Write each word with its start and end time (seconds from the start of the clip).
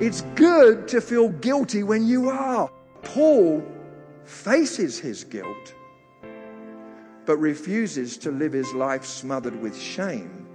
It's 0.00 0.22
good 0.34 0.88
to 0.88 1.00
feel 1.02 1.28
guilty 1.28 1.82
when 1.82 2.06
you 2.06 2.30
are. 2.30 2.70
Paul 3.02 3.62
faces 4.24 4.98
his 4.98 5.24
guilt, 5.24 5.74
but 7.26 7.36
refuses 7.36 8.16
to 8.18 8.30
live 8.30 8.54
his 8.54 8.72
life 8.72 9.04
smothered 9.04 9.60
with 9.60 9.78
shame. 9.78 10.46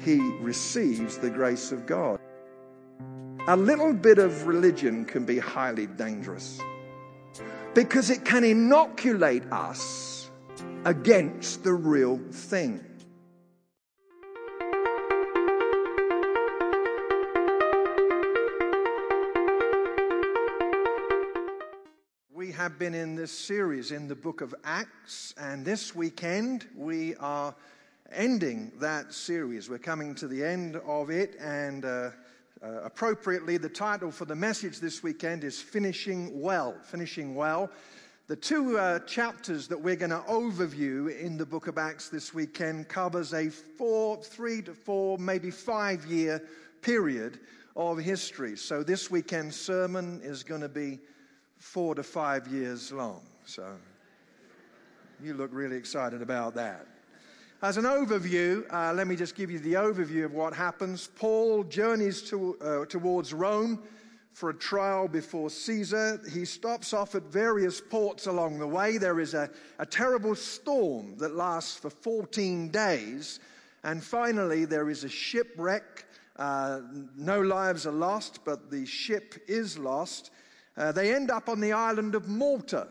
He 0.00 0.18
receives 0.40 1.16
the 1.16 1.30
grace 1.30 1.72
of 1.72 1.86
God. 1.86 2.20
A 3.48 3.56
little 3.56 3.94
bit 3.94 4.18
of 4.18 4.46
religion 4.46 5.06
can 5.06 5.24
be 5.24 5.38
highly 5.38 5.86
dangerous 5.86 6.60
because 7.72 8.10
it 8.10 8.26
can 8.26 8.44
inoculate 8.44 9.44
us 9.50 10.30
against 10.84 11.64
the 11.64 11.72
real 11.72 12.20
thing. 12.32 12.84
Have 22.66 22.80
been 22.80 22.94
in 22.94 23.14
this 23.14 23.30
series 23.30 23.92
in 23.92 24.08
the 24.08 24.14
book 24.16 24.40
of 24.40 24.52
Acts, 24.64 25.32
and 25.38 25.64
this 25.64 25.94
weekend 25.94 26.66
we 26.74 27.14
are 27.20 27.54
ending 28.10 28.72
that 28.80 29.14
series. 29.14 29.70
We're 29.70 29.78
coming 29.78 30.16
to 30.16 30.26
the 30.26 30.42
end 30.42 30.74
of 30.74 31.08
it, 31.08 31.36
and 31.38 31.84
uh, 31.84 31.88
uh, 31.88 32.10
appropriately, 32.82 33.56
the 33.56 33.68
title 33.68 34.10
for 34.10 34.24
the 34.24 34.34
message 34.34 34.80
this 34.80 35.00
weekend 35.00 35.44
is 35.44 35.60
Finishing 35.60 36.40
Well. 36.40 36.74
Finishing 36.82 37.36
Well. 37.36 37.70
The 38.26 38.34
two 38.34 38.76
uh, 38.76 38.98
chapters 39.06 39.68
that 39.68 39.80
we're 39.80 39.94
going 39.94 40.10
to 40.10 40.24
overview 40.28 41.16
in 41.20 41.38
the 41.38 41.46
book 41.46 41.68
of 41.68 41.78
Acts 41.78 42.08
this 42.08 42.34
weekend 42.34 42.88
covers 42.88 43.32
a 43.32 43.48
four, 43.48 44.16
three 44.16 44.60
to 44.62 44.74
four, 44.74 45.18
maybe 45.18 45.52
five 45.52 46.04
year 46.06 46.42
period 46.82 47.38
of 47.76 47.98
history. 47.98 48.56
So 48.56 48.82
this 48.82 49.08
weekend's 49.08 49.54
sermon 49.54 50.20
is 50.24 50.42
going 50.42 50.62
to 50.62 50.68
be 50.68 50.98
four 51.58 51.94
to 51.94 52.02
five 52.02 52.46
years 52.48 52.92
long. 52.92 53.22
So 53.44 53.66
you 55.22 55.34
look 55.34 55.50
really 55.52 55.76
excited 55.76 56.22
about 56.22 56.54
that. 56.54 56.86
As 57.62 57.78
an 57.78 57.84
overview, 57.84 58.70
uh, 58.72 58.92
let 58.92 59.06
me 59.06 59.16
just 59.16 59.34
give 59.34 59.50
you 59.50 59.58
the 59.58 59.74
overview 59.74 60.26
of 60.26 60.34
what 60.34 60.52
happens. 60.52 61.08
Paul 61.16 61.64
journeys 61.64 62.20
to, 62.24 62.56
uh, 62.60 62.84
towards 62.84 63.32
Rome 63.32 63.82
for 64.34 64.50
a 64.50 64.54
trial 64.54 65.08
before 65.08 65.48
Caesar. 65.48 66.20
He 66.30 66.44
stops 66.44 66.92
off 66.92 67.14
at 67.14 67.22
various 67.22 67.80
ports 67.80 68.26
along 68.26 68.58
the 68.58 68.66
way. 68.66 68.98
There 68.98 69.18
is 69.18 69.32
a, 69.32 69.48
a 69.78 69.86
terrible 69.86 70.34
storm 70.34 71.16
that 71.16 71.34
lasts 71.34 71.78
for 71.78 71.88
14 71.88 72.68
days. 72.68 73.40
And 73.82 74.04
finally, 74.04 74.66
there 74.66 74.90
is 74.90 75.04
a 75.04 75.08
shipwreck. 75.08 76.04
Uh, 76.36 76.80
no 77.16 77.40
lives 77.40 77.86
are 77.86 77.92
lost, 77.92 78.44
but 78.44 78.70
the 78.70 78.84
ship 78.84 79.36
is 79.48 79.78
lost. 79.78 80.30
Uh, 80.76 80.92
they 80.92 81.14
end 81.14 81.30
up 81.30 81.48
on 81.48 81.60
the 81.60 81.72
island 81.72 82.14
of 82.14 82.28
Malta. 82.28 82.88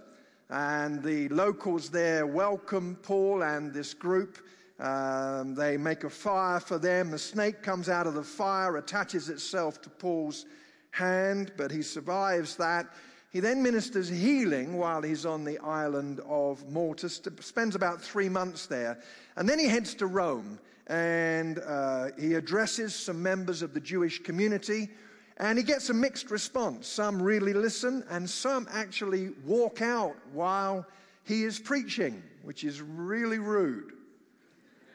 And 0.49 1.01
the 1.03 1.27
locals 1.29 1.89
there 1.89 2.27
welcome 2.27 2.97
Paul 3.01 3.43
and 3.43 3.73
this 3.73 3.93
group. 3.93 4.37
Um, 4.79 5.55
they 5.55 5.77
make 5.77 6.03
a 6.03 6.09
fire 6.09 6.59
for 6.59 6.77
them. 6.77 7.11
The 7.11 7.19
snake 7.19 7.61
comes 7.63 7.89
out 7.89 8.07
of 8.07 8.13
the 8.13 8.23
fire, 8.23 8.77
attaches 8.77 9.29
itself 9.29 9.81
to 9.81 9.89
Paul's 9.89 10.45
hand, 10.91 11.51
but 11.57 11.71
he 11.71 11.81
survives 11.81 12.55
that. 12.57 12.87
He 13.31 13.39
then 13.39 13.61
ministers 13.61 14.07
healing 14.07 14.77
while 14.77 15.01
he's 15.01 15.25
on 15.25 15.43
the 15.43 15.57
island 15.59 16.21
of 16.27 16.69
Malta, 16.69 17.09
spends 17.09 17.75
about 17.75 18.01
three 18.01 18.29
months 18.29 18.65
there, 18.65 18.99
and 19.35 19.47
then 19.47 19.59
he 19.59 19.67
heads 19.67 19.93
to 19.95 20.07
Rome 20.07 20.59
and 20.87 21.59
uh, 21.59 22.07
he 22.17 22.35
addresses 22.35 22.93
some 22.93 23.21
members 23.21 23.61
of 23.61 23.73
the 23.73 23.79
Jewish 23.79 24.21
community. 24.21 24.89
And 25.37 25.57
he 25.57 25.63
gets 25.63 25.89
a 25.89 25.93
mixed 25.93 26.31
response. 26.31 26.87
Some 26.87 27.21
really 27.21 27.53
listen, 27.53 28.03
and 28.09 28.29
some 28.29 28.67
actually 28.71 29.31
walk 29.45 29.81
out 29.81 30.15
while 30.31 30.85
he 31.23 31.43
is 31.43 31.59
preaching, 31.59 32.23
which 32.43 32.63
is 32.63 32.81
really 32.81 33.39
rude. 33.39 33.93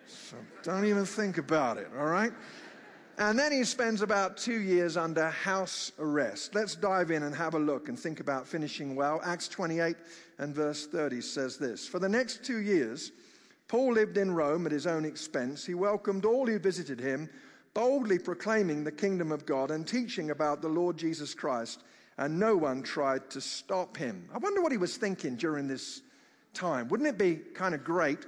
So 0.06 0.36
don't 0.62 0.86
even 0.86 1.04
think 1.04 1.38
about 1.38 1.76
it, 1.76 1.88
all 1.96 2.06
right? 2.06 2.32
And 3.18 3.38
then 3.38 3.52
he 3.52 3.64
spends 3.64 4.00
about 4.00 4.38
two 4.38 4.60
years 4.60 4.96
under 4.96 5.28
house 5.28 5.92
arrest. 5.98 6.54
Let's 6.54 6.74
dive 6.74 7.10
in 7.10 7.24
and 7.24 7.34
have 7.34 7.54
a 7.54 7.58
look 7.58 7.90
and 7.90 7.98
think 7.98 8.18
about 8.18 8.46
finishing 8.46 8.96
well. 8.96 9.20
Acts 9.22 9.46
28 9.46 9.94
and 10.38 10.54
verse 10.54 10.86
30 10.86 11.20
says 11.20 11.58
this 11.58 11.86
For 11.86 11.98
the 11.98 12.08
next 12.08 12.42
two 12.44 12.60
years, 12.60 13.12
Paul 13.68 13.92
lived 13.92 14.16
in 14.16 14.32
Rome 14.34 14.64
at 14.64 14.72
his 14.72 14.86
own 14.86 15.04
expense. 15.04 15.66
He 15.66 15.74
welcomed 15.74 16.24
all 16.24 16.46
who 16.46 16.58
visited 16.58 16.98
him, 16.98 17.28
boldly 17.74 18.18
proclaiming 18.18 18.84
the 18.84 18.92
kingdom 18.92 19.30
of 19.30 19.46
God 19.46 19.70
and 19.70 19.86
teaching 19.86 20.30
about 20.30 20.62
the 20.62 20.68
Lord 20.68 20.96
Jesus 20.96 21.34
Christ, 21.34 21.82
and 22.18 22.38
no 22.38 22.56
one 22.56 22.82
tried 22.82 23.30
to 23.30 23.40
stop 23.40 23.96
him. 23.96 24.28
I 24.34 24.38
wonder 24.38 24.60
what 24.60 24.72
he 24.72 24.78
was 24.78 24.96
thinking 24.96 25.36
during 25.36 25.68
this 25.68 26.02
time. 26.52 26.88
Wouldn't 26.88 27.08
it 27.08 27.18
be 27.18 27.36
kind 27.36 27.74
of 27.74 27.84
great 27.84 28.26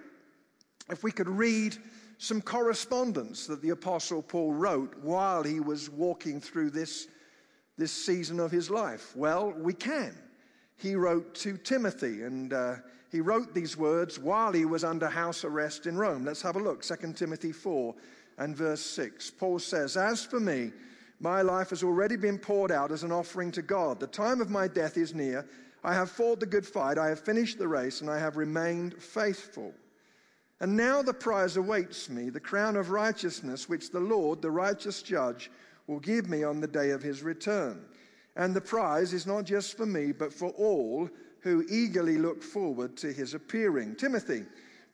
if 0.90 1.02
we 1.02 1.12
could 1.12 1.28
read 1.28 1.76
some 2.18 2.40
correspondence 2.40 3.46
that 3.48 3.60
the 3.62 3.70
Apostle 3.70 4.22
Paul 4.22 4.52
wrote 4.52 4.96
while 5.02 5.42
he 5.42 5.60
was 5.60 5.90
walking 5.90 6.40
through 6.40 6.70
this, 6.70 7.08
this 7.76 7.92
season 7.92 8.38
of 8.38 8.50
his 8.50 8.70
life? 8.70 9.14
Well, 9.16 9.52
we 9.52 9.74
can. 9.74 10.16
He 10.76 10.94
wrote 10.94 11.34
to 11.36 11.56
Timothy, 11.58 12.22
and 12.22 12.52
uh, 12.52 12.76
he 13.10 13.20
wrote 13.20 13.54
these 13.54 13.76
words 13.76 14.18
while 14.18 14.52
he 14.52 14.64
was 14.64 14.84
under 14.84 15.08
house 15.08 15.44
arrest 15.44 15.86
in 15.86 15.96
Rome. 15.96 16.24
Let's 16.24 16.42
have 16.42 16.56
a 16.56 16.60
look. 16.60 16.82
2 16.82 17.12
Timothy 17.12 17.52
4 17.52 17.94
and 18.42 18.56
verse 18.56 18.80
6. 18.80 19.30
Paul 19.30 19.60
says, 19.60 19.96
As 19.96 20.24
for 20.24 20.40
me, 20.40 20.72
my 21.20 21.42
life 21.42 21.70
has 21.70 21.84
already 21.84 22.16
been 22.16 22.38
poured 22.38 22.72
out 22.72 22.90
as 22.90 23.04
an 23.04 23.12
offering 23.12 23.52
to 23.52 23.62
God. 23.62 24.00
The 24.00 24.08
time 24.08 24.40
of 24.40 24.50
my 24.50 24.66
death 24.66 24.96
is 24.96 25.14
near. 25.14 25.46
I 25.84 25.94
have 25.94 26.10
fought 26.10 26.40
the 26.40 26.46
good 26.46 26.66
fight, 26.66 26.98
I 26.98 27.08
have 27.08 27.20
finished 27.20 27.58
the 27.58 27.68
race, 27.68 28.00
and 28.00 28.10
I 28.10 28.18
have 28.18 28.36
remained 28.36 29.00
faithful. 29.00 29.72
And 30.60 30.76
now 30.76 31.02
the 31.02 31.14
prize 31.14 31.56
awaits 31.56 32.08
me, 32.08 32.30
the 32.30 32.40
crown 32.40 32.76
of 32.76 32.90
righteousness, 32.90 33.68
which 33.68 33.90
the 33.90 34.00
Lord, 34.00 34.42
the 34.42 34.50
righteous 34.50 35.02
judge, 35.02 35.50
will 35.86 36.00
give 36.00 36.28
me 36.28 36.42
on 36.44 36.60
the 36.60 36.68
day 36.68 36.90
of 36.90 37.02
his 37.02 37.22
return. 37.22 37.84
And 38.34 38.54
the 38.54 38.60
prize 38.60 39.12
is 39.12 39.26
not 39.26 39.44
just 39.44 39.76
for 39.76 39.86
me, 39.86 40.12
but 40.12 40.32
for 40.32 40.50
all 40.50 41.08
who 41.40 41.64
eagerly 41.68 42.18
look 42.18 42.42
forward 42.42 42.96
to 42.98 43.12
his 43.12 43.34
appearing. 43.34 43.96
Timothy, 43.96 44.44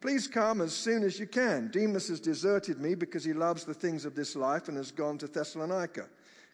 please 0.00 0.26
come 0.26 0.60
as 0.60 0.72
soon 0.72 1.03
as 1.03 1.19
you 1.19 1.26
can. 1.26 1.70
Demas 1.70 2.09
has 2.09 2.20
deserted 2.20 2.81
me 2.81 2.94
because 2.94 3.25
he 3.25 3.32
loves 3.32 3.64
the 3.64 3.75
things 3.75 4.04
of 4.04 4.14
this 4.14 4.36
life 4.36 4.69
and 4.69 4.76
has 4.76 4.91
gone 4.91 5.19
to 5.19 5.26
Thessalonica. 5.26 6.06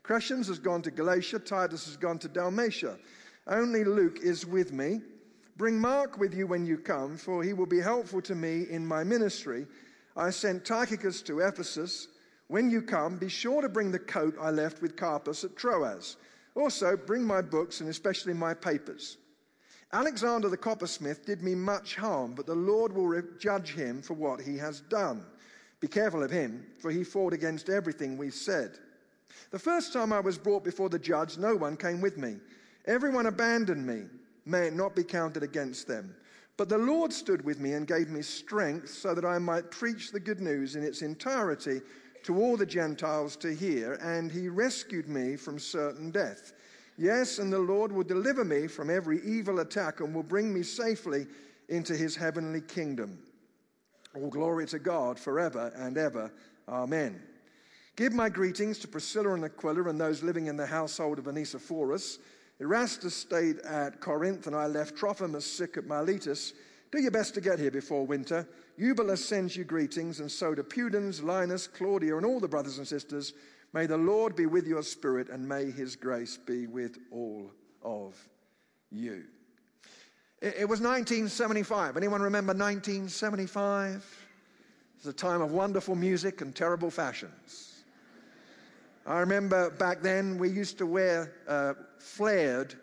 Crescens 0.03 0.47
has 0.49 0.59
gone 0.59 0.83
to 0.83 0.91
Galatia. 0.91 1.39
Titus 1.39 1.87
has 1.87 1.97
gone 1.97 2.19
to 2.19 2.29
Dalmatia. 2.29 2.99
Only 3.47 3.85
Luke 3.85 4.19
is 4.23 4.47
with 4.47 4.73
me. 4.73 5.01
Bring 5.57 5.79
Mark 5.79 6.19
with 6.19 6.35
you 6.35 6.47
when 6.47 6.67
you 6.67 6.77
come, 6.79 7.17
for 7.17 7.43
he 7.43 7.53
will 7.53 7.67
be 7.67 7.81
helpful 7.81 8.21
to 8.23 8.35
me 8.35 8.67
in 8.71 8.87
my 8.87 9.05
ministry. 9.05 9.67
I 10.17 10.31
sent 10.31 10.65
Tychicus 10.65 11.23
to 11.23 11.41
Ephesus. 11.41 12.09
When 12.49 12.71
you 12.71 12.83
come, 12.83 13.17
be 13.17 13.29
sure 13.29 13.63
to 13.63 13.69
bring 13.69 13.93
the 13.93 13.99
coat 13.99 14.37
I 14.41 14.51
left 14.51 14.83
with 14.83 14.97
Carpus 14.97 15.45
at 15.45 15.57
Troas. 15.57 16.17
Also, 16.55 16.97
bring 16.97 17.25
my 17.25 17.41
books 17.41 17.81
and 17.81 17.89
especially 17.89 18.35
my 18.35 18.55
papers. 18.55 19.17
Alexander 19.93 20.49
the 20.49 20.57
coppersmith 20.57 21.25
did 21.25 21.43
me 21.43 21.55
much 21.55 21.97
harm, 21.97 22.35
but 22.35 22.47
the 22.47 22.55
Lord 22.55 22.93
will 22.93 23.23
judge 23.39 23.75
him 23.75 24.03
for 24.03 24.15
what 24.15 24.41
he 24.41 24.57
has 24.59 24.81
done. 24.81 25.25
Be 25.81 25.89
careful 25.89 26.23
of 26.23 26.31
him, 26.31 26.67
for 26.79 26.91
he 26.91 27.05
fought 27.05 27.33
against 27.33 27.69
everything 27.69 28.17
we 28.17 28.31
said. 28.31 28.79
The 29.51 29.59
first 29.59 29.93
time 29.93 30.13
I 30.13 30.21
was 30.21 30.39
brought 30.39 30.65
before 30.65 30.89
the 30.89 30.99
judge, 30.99 31.39
no 31.39 31.55
one 31.55 31.77
came 31.77 32.01
with 32.01 32.17
me. 32.17 32.37
Everyone 32.87 33.27
abandoned 33.27 33.87
me 33.87 34.05
may 34.47 34.67
it 34.67 34.75
not 34.75 34.95
be 34.95 35.05
counted 35.05 35.43
against 35.43 35.87
them. 35.87 36.15
But 36.57 36.69
the 36.69 36.79
Lord 36.79 37.13
stood 37.13 37.45
with 37.45 37.59
me 37.59 37.73
and 37.73 37.87
gave 37.87 38.09
me 38.09 38.23
strength 38.23 38.91
so 38.91 39.15
that 39.15 39.25
I 39.25 39.39
might 39.39 39.71
preach 39.71 40.13
the 40.13 40.21
good 40.21 40.41
news 40.41 40.77
in 40.77 40.85
its 40.85 41.03
entirety 41.03 41.81
to 42.25 42.41
all 42.41 42.57
the 42.57 42.67
Gentiles 42.67 43.37
to 43.37 43.55
hear, 43.55 43.95
and 43.95 44.31
he 44.31 44.49
rescued 44.49 45.09
me 45.09 45.37
from 45.37 45.59
certain 45.59 46.11
death. 46.11 46.53
Yes, 46.97 47.39
and 47.39 47.53
the 47.53 47.59
Lord 47.59 47.91
will 47.91 48.05
deliver 48.05 48.45
me 48.45 48.67
from 48.67 48.89
every 48.89 49.21
evil 49.25 49.61
attack 49.61 50.01
and 50.01 50.15
will 50.15 50.23
bring 50.23 50.55
me 50.55 50.63
safely 50.63 51.27
into 51.69 51.97
his 51.97 52.15
heavenly 52.15 52.61
kingdom. 52.61 53.19
All 54.15 54.31
glory 54.31 54.67
to 54.67 54.79
God 54.79 55.19
forever 55.19 55.73
and 55.77 55.99
ever. 55.99 56.31
Amen. 56.69 57.21
Give 57.97 58.13
my 58.13 58.29
greetings 58.29 58.79
to 58.81 58.89
Priscilla 58.89 59.35
and 59.35 59.45
Aquila 59.45 59.89
and 59.89 60.01
those 60.01 60.23
living 60.23 60.47
in 60.47 60.57
the 60.57 60.67
household 60.67 61.19
of 61.19 61.27
Onesiphorus. 61.27 62.19
Erastus 62.61 63.15
stayed 63.15 63.59
at 63.61 64.01
Corinth, 64.01 64.47
and 64.47 64.55
I 64.55 64.67
left 64.67 64.97
Trophimus 64.97 65.45
sick 65.45 65.77
at 65.77 65.87
Miletus. 65.87 66.55
Do 66.93 67.01
your 67.01 67.11
best 67.11 67.35
to 67.35 67.41
get 67.41 67.59
here 67.59 67.73
before 67.73 68.07
winter. 68.07 68.49
Eubulus 68.77 69.25
sends 69.25 69.57
you 69.57 69.65
greetings, 69.65 70.21
and 70.21 70.31
so 70.31 70.55
do 70.55 70.63
Pudens, 70.63 71.23
Linus, 71.23 71.67
Claudia, 71.67 72.17
and 72.17 72.25
all 72.25 72.39
the 72.39 72.49
brothers 72.49 72.79
and 72.79 72.87
sisters. 72.87 73.33
May 73.75 73.87
the 73.87 73.99
Lord 73.99 74.37
be 74.37 74.47
with 74.47 74.69
your 74.69 74.85
spirit, 74.85 75.29
and 75.29 75.49
may 75.49 75.69
his 75.69 75.97
grace 75.97 76.37
be 76.37 76.69
with 76.69 76.97
all 77.11 77.51
of 77.83 78.17
you. 78.93 79.25
It 80.41 80.69
was 80.69 80.81
1975. 80.81 81.97
Anyone 81.97 82.23
remember 82.23 82.53
1975? 82.53 83.97
It 83.97 85.05
was 85.05 85.13
a 85.13 85.17
time 85.17 85.43
of 85.43 85.51
wonderful 85.51 85.97
music 85.97 86.41
and 86.41 86.55
terrible 86.55 86.89
fashions. 86.89 87.83
I 89.07 89.19
remember 89.19 89.71
back 89.71 90.03
then 90.03 90.39
we 90.39 90.51
used 90.51 90.79
to 90.79 90.87
wear 90.87 91.33
uh, 91.49 91.75
flared 91.99 92.77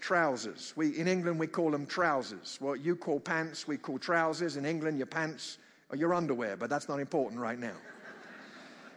trousers. 0.00 0.72
We, 0.74 0.98
in 0.98 1.06
England, 1.06 1.38
we 1.38 1.48
call 1.48 1.70
them 1.70 1.84
trousers. 1.84 2.56
What 2.60 2.80
you 2.80 2.96
call 2.96 3.20
pants, 3.20 3.68
we 3.68 3.76
call 3.76 3.98
trousers. 3.98 4.56
In 4.56 4.64
England, 4.64 4.96
your 4.96 5.06
pants 5.06 5.58
are 5.90 5.96
your 5.96 6.14
underwear, 6.14 6.56
but 6.56 6.70
that's 6.70 6.88
not 6.88 6.98
important 6.98 7.42
right 7.42 7.58
now. 7.58 7.76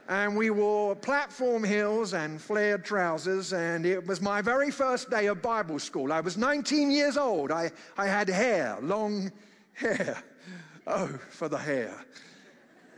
And 0.10 0.36
we 0.36 0.50
wore 0.50 0.96
platform 0.96 1.64
heels 1.64 2.14
and 2.14 2.42
flared 2.42 2.84
trousers, 2.84 3.54
and 3.54 3.86
it 3.86 4.06
was 4.06 4.22
my 4.22 4.42
very 4.42 4.72
first 4.72 5.10
day 5.10 5.28
of 5.28 5.42
Bible 5.42 5.80
school. 5.80 6.12
I 6.12 6.20
was 6.20 6.38
19 6.38 6.92
years 6.92 7.18
old. 7.18 7.52
I, 7.52 7.72
I 7.98 8.08
had 8.08 8.28
hair, 8.28 8.78
long 8.82 9.32
hair. 9.74 10.22
Oh, 10.86 11.08
for 11.30 11.48
the 11.48 11.58
hair. 11.58 12.06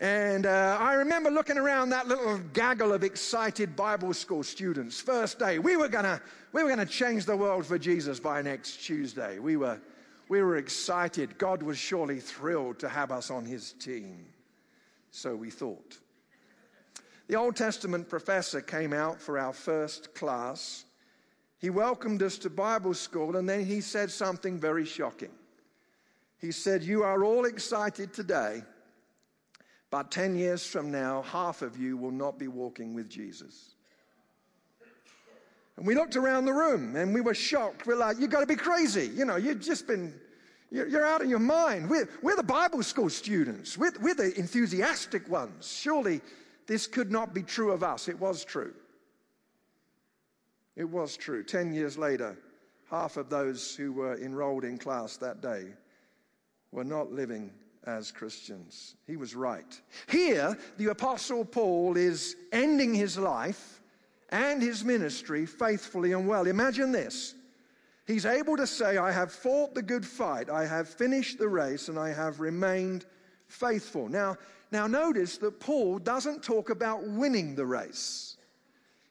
And 0.01 0.45
uh, 0.45 0.77
I 0.79 0.93
remember 0.93 1.29
looking 1.29 1.57
around 1.57 1.89
that 1.89 2.07
little 2.07 2.37
gaggle 2.53 2.91
of 2.91 3.03
excited 3.03 3.75
Bible 3.75 4.13
school 4.13 4.43
students. 4.43 4.99
First 4.99 5.39
day, 5.39 5.59
we 5.59 5.77
were 5.77 5.87
gonna, 5.87 6.21
we 6.51 6.63
were 6.63 6.69
gonna 6.69 6.85
change 6.85 7.25
the 7.25 7.37
world 7.37 7.65
for 7.65 7.77
Jesus 7.77 8.19
by 8.19 8.41
next 8.41 8.83
Tuesday. 8.83 9.39
We 9.39 9.55
were, 9.55 9.79
we 10.27 10.41
were 10.41 10.57
excited. 10.57 11.37
God 11.37 11.63
was 11.63 11.77
surely 11.77 12.19
thrilled 12.19 12.79
to 12.79 12.89
have 12.89 13.11
us 13.11 13.29
on 13.29 13.45
his 13.45 13.73
team. 13.73 14.25
So 15.11 15.35
we 15.35 15.49
thought. 15.49 15.97
The 17.27 17.35
Old 17.35 17.55
Testament 17.55 18.09
professor 18.09 18.61
came 18.61 18.93
out 18.93 19.19
for 19.19 19.39
our 19.39 19.53
first 19.53 20.13
class. 20.13 20.85
He 21.59 21.69
welcomed 21.69 22.21
us 22.21 22.37
to 22.39 22.49
Bible 22.49 22.93
school 22.93 23.37
and 23.37 23.49
then 23.49 23.65
he 23.65 23.81
said 23.81 24.11
something 24.11 24.59
very 24.59 24.85
shocking. 24.85 25.31
He 26.39 26.51
said, 26.51 26.83
You 26.83 27.03
are 27.03 27.23
all 27.23 27.45
excited 27.45 28.13
today 28.13 28.61
but 29.95 30.11
10 30.11 30.35
years 30.35 30.67
from 30.67 30.91
now, 30.91 31.21
half 31.21 31.61
of 31.61 31.77
you 31.77 31.95
will 31.95 32.11
not 32.11 32.37
be 32.37 32.49
walking 32.49 32.93
with 32.93 33.07
Jesus. 33.07 33.75
And 35.77 35.87
we 35.87 35.95
looked 35.95 36.17
around 36.17 36.43
the 36.43 36.53
room 36.53 36.97
and 36.97 37.13
we 37.13 37.21
were 37.21 37.33
shocked. 37.33 37.87
We're 37.87 37.95
like, 37.95 38.19
you've 38.19 38.29
got 38.29 38.41
to 38.41 38.45
be 38.45 38.57
crazy. 38.57 39.09
You 39.15 39.23
know, 39.23 39.37
you've 39.37 39.61
just 39.61 39.87
been, 39.87 40.13
you're, 40.69 41.05
out 41.05 41.21
of 41.21 41.29
your 41.29 41.39
mind. 41.39 41.89
We're, 41.89 42.09
we're 42.21 42.35
the 42.35 42.43
Bible 42.43 42.83
school 42.83 43.09
students, 43.09 43.77
we're, 43.77 43.93
we're 44.01 44.15
the 44.15 44.37
enthusiastic 44.37 45.29
ones. 45.29 45.73
Surely 45.81 46.19
this 46.67 46.87
could 46.87 47.11
not 47.11 47.33
be 47.33 47.43
true 47.43 47.71
of 47.71 47.83
us. 47.83 48.07
It 48.07 48.19
was 48.19 48.43
true. 48.43 48.73
It 50.75 50.89
was 50.89 51.15
true. 51.15 51.43
Ten 51.43 51.73
years 51.73 51.97
later, 51.97 52.37
half 52.89 53.17
of 53.17 53.29
those 53.29 53.75
who 53.75 53.93
were 53.93 54.15
enrolled 54.17 54.63
in 54.63 54.77
class 54.77 55.17
that 55.17 55.41
day 55.41 55.67
were 56.71 56.83
not 56.83 57.11
living 57.11 57.51
as 57.85 58.11
Christians. 58.11 58.95
He 59.07 59.15
was 59.15 59.35
right. 59.35 59.79
Here, 60.07 60.57
the 60.77 60.87
Apostle 60.87 61.45
Paul 61.45 61.97
is 61.97 62.35
ending 62.51 62.93
his 62.93 63.17
life 63.17 63.81
and 64.29 64.61
his 64.61 64.83
ministry 64.83 65.45
faithfully 65.45 66.11
and 66.13 66.27
well. 66.27 66.47
Imagine 66.47 66.91
this. 66.91 67.35
He's 68.07 68.25
able 68.25 68.57
to 68.57 68.67
say, 68.67 68.97
I 68.97 69.11
have 69.11 69.31
fought 69.31 69.73
the 69.73 69.81
good 69.81 70.05
fight, 70.05 70.49
I 70.49 70.65
have 70.65 70.87
finished 70.87 71.39
the 71.39 71.47
race, 71.47 71.89
and 71.89 71.97
I 71.97 72.09
have 72.09 72.39
remained 72.39 73.05
faithful. 73.47 74.07
Now, 74.09 74.37
now 74.75 74.87
notice 74.87 75.37
that 75.37 75.61
Paul 75.61 75.99
doesn't 75.99 76.43
talk 76.43 76.69
about 76.69 77.07
winning 77.07 77.55
the 77.55 77.65
race. 77.65 78.35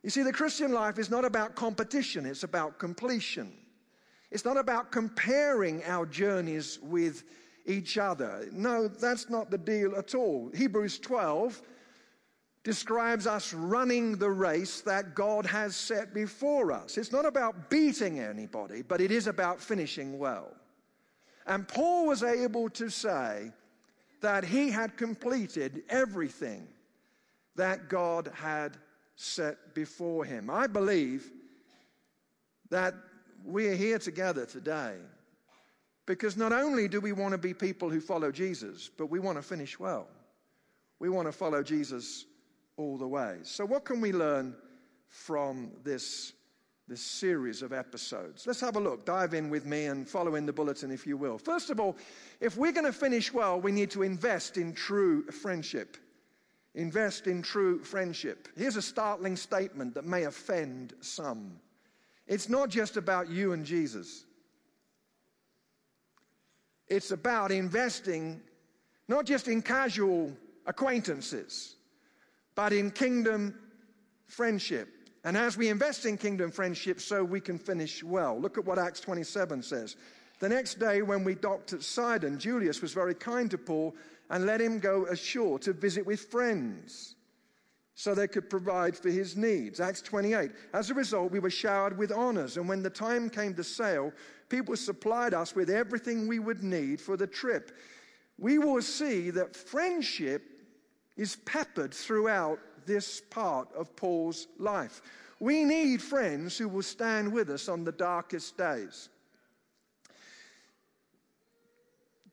You 0.02 0.10
see, 0.10 0.22
the 0.22 0.32
Christian 0.32 0.74
life 0.74 0.98
is 0.98 1.08
not 1.08 1.24
about 1.24 1.54
competition, 1.54 2.26
it's 2.26 2.42
about 2.42 2.78
completion. 2.78 3.50
It's 4.30 4.44
not 4.44 4.58
about 4.58 4.92
comparing 4.92 5.82
our 5.84 6.04
journeys 6.04 6.78
with 6.82 7.24
each 7.64 7.96
other. 7.96 8.46
No, 8.52 8.88
that's 8.88 9.30
not 9.30 9.50
the 9.50 9.56
deal 9.56 9.96
at 9.96 10.14
all. 10.14 10.50
Hebrews 10.54 10.98
12 10.98 11.62
describes 12.62 13.26
us 13.26 13.54
running 13.54 14.16
the 14.18 14.30
race 14.30 14.82
that 14.82 15.14
God 15.14 15.46
has 15.46 15.76
set 15.76 16.12
before 16.12 16.72
us. 16.72 16.98
It's 16.98 17.12
not 17.12 17.24
about 17.24 17.70
beating 17.70 18.18
anybody, 18.18 18.82
but 18.82 19.00
it 19.00 19.10
is 19.10 19.28
about 19.28 19.60
finishing 19.60 20.18
well. 20.18 20.52
And 21.46 21.66
Paul 21.66 22.06
was 22.06 22.22
able 22.22 22.68
to 22.70 22.90
say 22.90 23.52
that 24.24 24.42
he 24.42 24.70
had 24.70 24.96
completed 24.96 25.82
everything 25.90 26.66
that 27.56 27.90
God 27.90 28.30
had 28.34 28.78
set 29.16 29.74
before 29.74 30.24
him. 30.24 30.48
I 30.48 30.66
believe 30.66 31.30
that 32.70 32.94
we're 33.44 33.76
here 33.76 33.98
together 33.98 34.46
today 34.46 34.94
because 36.06 36.38
not 36.38 36.54
only 36.54 36.88
do 36.88 37.02
we 37.02 37.12
want 37.12 37.32
to 37.32 37.38
be 37.38 37.52
people 37.52 37.90
who 37.90 38.00
follow 38.00 38.32
Jesus, 38.32 38.88
but 38.96 39.10
we 39.10 39.18
want 39.18 39.36
to 39.36 39.42
finish 39.42 39.78
well. 39.78 40.08
We 41.00 41.10
want 41.10 41.28
to 41.28 41.32
follow 41.32 41.62
Jesus 41.62 42.24
all 42.78 42.96
the 42.96 43.06
way. 43.06 43.40
So, 43.42 43.66
what 43.66 43.84
can 43.84 44.00
we 44.00 44.12
learn 44.12 44.56
from 45.08 45.70
this, 45.84 46.32
this 46.88 47.00
series 47.00 47.62
of 47.62 47.72
episodes? 47.72 48.46
Let's 48.46 48.60
have 48.60 48.76
a 48.76 48.80
look. 48.80 49.04
Dive 49.04 49.34
in 49.34 49.50
with 49.50 49.66
me 49.66 49.86
and 49.86 50.08
follow 50.08 50.34
in 50.34 50.46
the 50.46 50.52
bulletin, 50.52 50.90
if 50.90 51.06
you 51.06 51.16
will. 51.16 51.38
First 51.38 51.70
of 51.70 51.80
all, 51.80 51.96
if 52.40 52.56
we're 52.56 52.72
going 52.72 52.84
to 52.84 52.92
finish 52.92 53.32
well, 53.32 53.60
we 53.60 53.72
need 53.72 53.90
to 53.92 54.02
invest 54.02 54.56
in 54.56 54.72
true 54.72 55.24
friendship. 55.30 55.96
Invest 56.74 57.26
in 57.26 57.40
true 57.40 57.82
friendship. 57.82 58.48
Here's 58.56 58.76
a 58.76 58.82
startling 58.82 59.36
statement 59.36 59.94
that 59.94 60.04
may 60.04 60.24
offend 60.24 60.94
some. 61.00 61.52
It's 62.26 62.48
not 62.48 62.68
just 62.68 62.96
about 62.96 63.30
you 63.30 63.52
and 63.52 63.64
Jesus. 63.64 64.24
It's 66.88 67.10
about 67.10 67.50
investing 67.50 68.40
not 69.08 69.26
just 69.26 69.48
in 69.48 69.62
casual 69.62 70.32
acquaintances, 70.66 71.76
but 72.54 72.72
in 72.72 72.90
kingdom 72.90 73.54
friendship. 74.26 74.88
And 75.24 75.36
as 75.36 75.56
we 75.56 75.68
invest 75.68 76.04
in 76.04 76.18
kingdom 76.18 76.50
friendship, 76.50 77.00
so 77.00 77.24
we 77.24 77.40
can 77.40 77.58
finish 77.58 78.02
well. 78.04 78.38
Look 78.38 78.58
at 78.58 78.64
what 78.64 78.78
Acts 78.78 79.00
27 79.00 79.62
says. 79.62 79.96
The 80.38 80.48
next 80.50 80.78
day, 80.78 81.00
when 81.00 81.24
we 81.24 81.34
docked 81.34 81.72
at 81.72 81.82
Sidon, 81.82 82.38
Julius 82.38 82.82
was 82.82 82.92
very 82.92 83.14
kind 83.14 83.50
to 83.50 83.58
Paul 83.58 83.96
and 84.30 84.44
let 84.44 84.60
him 84.60 84.78
go 84.78 85.06
ashore 85.06 85.58
to 85.60 85.72
visit 85.72 86.04
with 86.04 86.20
friends 86.20 87.14
so 87.94 88.14
they 88.14 88.28
could 88.28 88.50
provide 88.50 88.96
for 88.96 89.08
his 89.08 89.36
needs. 89.36 89.80
Acts 89.80 90.02
28. 90.02 90.50
As 90.72 90.90
a 90.90 90.94
result, 90.94 91.30
we 91.30 91.38
were 91.38 91.50
showered 91.50 91.96
with 91.96 92.12
honors, 92.12 92.56
and 92.56 92.68
when 92.68 92.82
the 92.82 92.90
time 92.90 93.30
came 93.30 93.54
to 93.54 93.64
sail, 93.64 94.12
people 94.48 94.76
supplied 94.76 95.32
us 95.32 95.54
with 95.54 95.70
everything 95.70 96.26
we 96.26 96.40
would 96.40 96.62
need 96.62 97.00
for 97.00 97.16
the 97.16 97.26
trip. 97.26 97.70
We 98.36 98.58
will 98.58 98.82
see 98.82 99.30
that 99.30 99.54
friendship 99.54 100.42
is 101.16 101.36
peppered 101.44 101.94
throughout 101.94 102.58
this 102.86 103.20
part 103.20 103.68
of 103.74 103.94
Paul's 103.96 104.48
life. 104.58 105.02
We 105.40 105.64
need 105.64 106.00
friends 106.00 106.56
who 106.56 106.68
will 106.68 106.82
stand 106.82 107.32
with 107.32 107.50
us 107.50 107.68
on 107.68 107.84
the 107.84 107.92
darkest 107.92 108.56
days. 108.56 109.08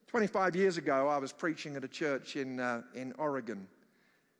25 0.08 0.56
years 0.56 0.78
ago, 0.78 1.08
I 1.08 1.18
was 1.18 1.32
preaching 1.32 1.76
at 1.78 1.84
a 1.84 1.88
church 1.88 2.36
in, 2.36 2.60
uh, 2.60 2.82
in 2.94 3.14
Oregon. 3.18 3.68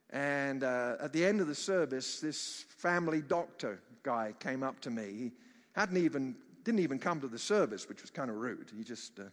And 0.10 0.64
uh, 0.64 0.98
at 1.00 1.14
the 1.14 1.26
end 1.26 1.40
of 1.40 1.48
the 1.48 1.56
service, 1.56 2.20
this 2.20 2.66
family 2.78 3.22
doctor 3.22 3.80
guy 4.04 4.34
came 4.40 4.64
up 4.64 4.82
to 4.82 4.90
me. 4.90 5.04
He 5.04 5.32
hadn't 5.74 5.98
even, 5.98 6.36
didn't 6.66 6.82
even 6.82 7.00
come 7.00 7.22
to 7.22 7.30
the 7.30 7.40
service, 7.40 7.88
which 7.88 8.02
was 8.02 8.12
kind 8.12 8.30
of 8.30 8.36
rude. 8.36 8.70
He 8.76 8.84
just 8.84 9.20
uh, 9.20 9.24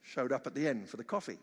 showed 0.00 0.32
up 0.32 0.46
at 0.46 0.54
the 0.54 0.66
end 0.66 0.88
for 0.88 0.96
the 0.96 1.04
coffee. 1.04 1.38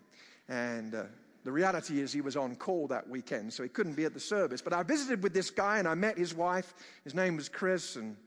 And 0.50 0.96
uh, 0.96 1.04
the 1.46 1.52
reality 1.52 2.02
is, 2.02 2.12
he 2.12 2.22
was 2.22 2.36
on 2.36 2.56
call 2.56 2.88
that 2.88 3.08
weekend, 3.08 3.54
so 3.54 3.62
he 3.62 3.70
couldn't 3.70 3.94
be 3.94 4.04
at 4.04 4.16
the 4.16 4.20
service. 4.20 4.64
But 4.64 4.74
I 4.74 4.82
visited 4.82 5.22
with 5.22 5.32
this 5.32 5.52
guy 5.52 5.78
and 5.78 5.88
I 5.88 5.94
met 5.94 6.18
his 6.18 6.34
wife. 6.34 6.74
His 7.04 7.14
name 7.14 7.36
was 7.36 7.50
Chris, 7.50 7.98
and 7.98 8.18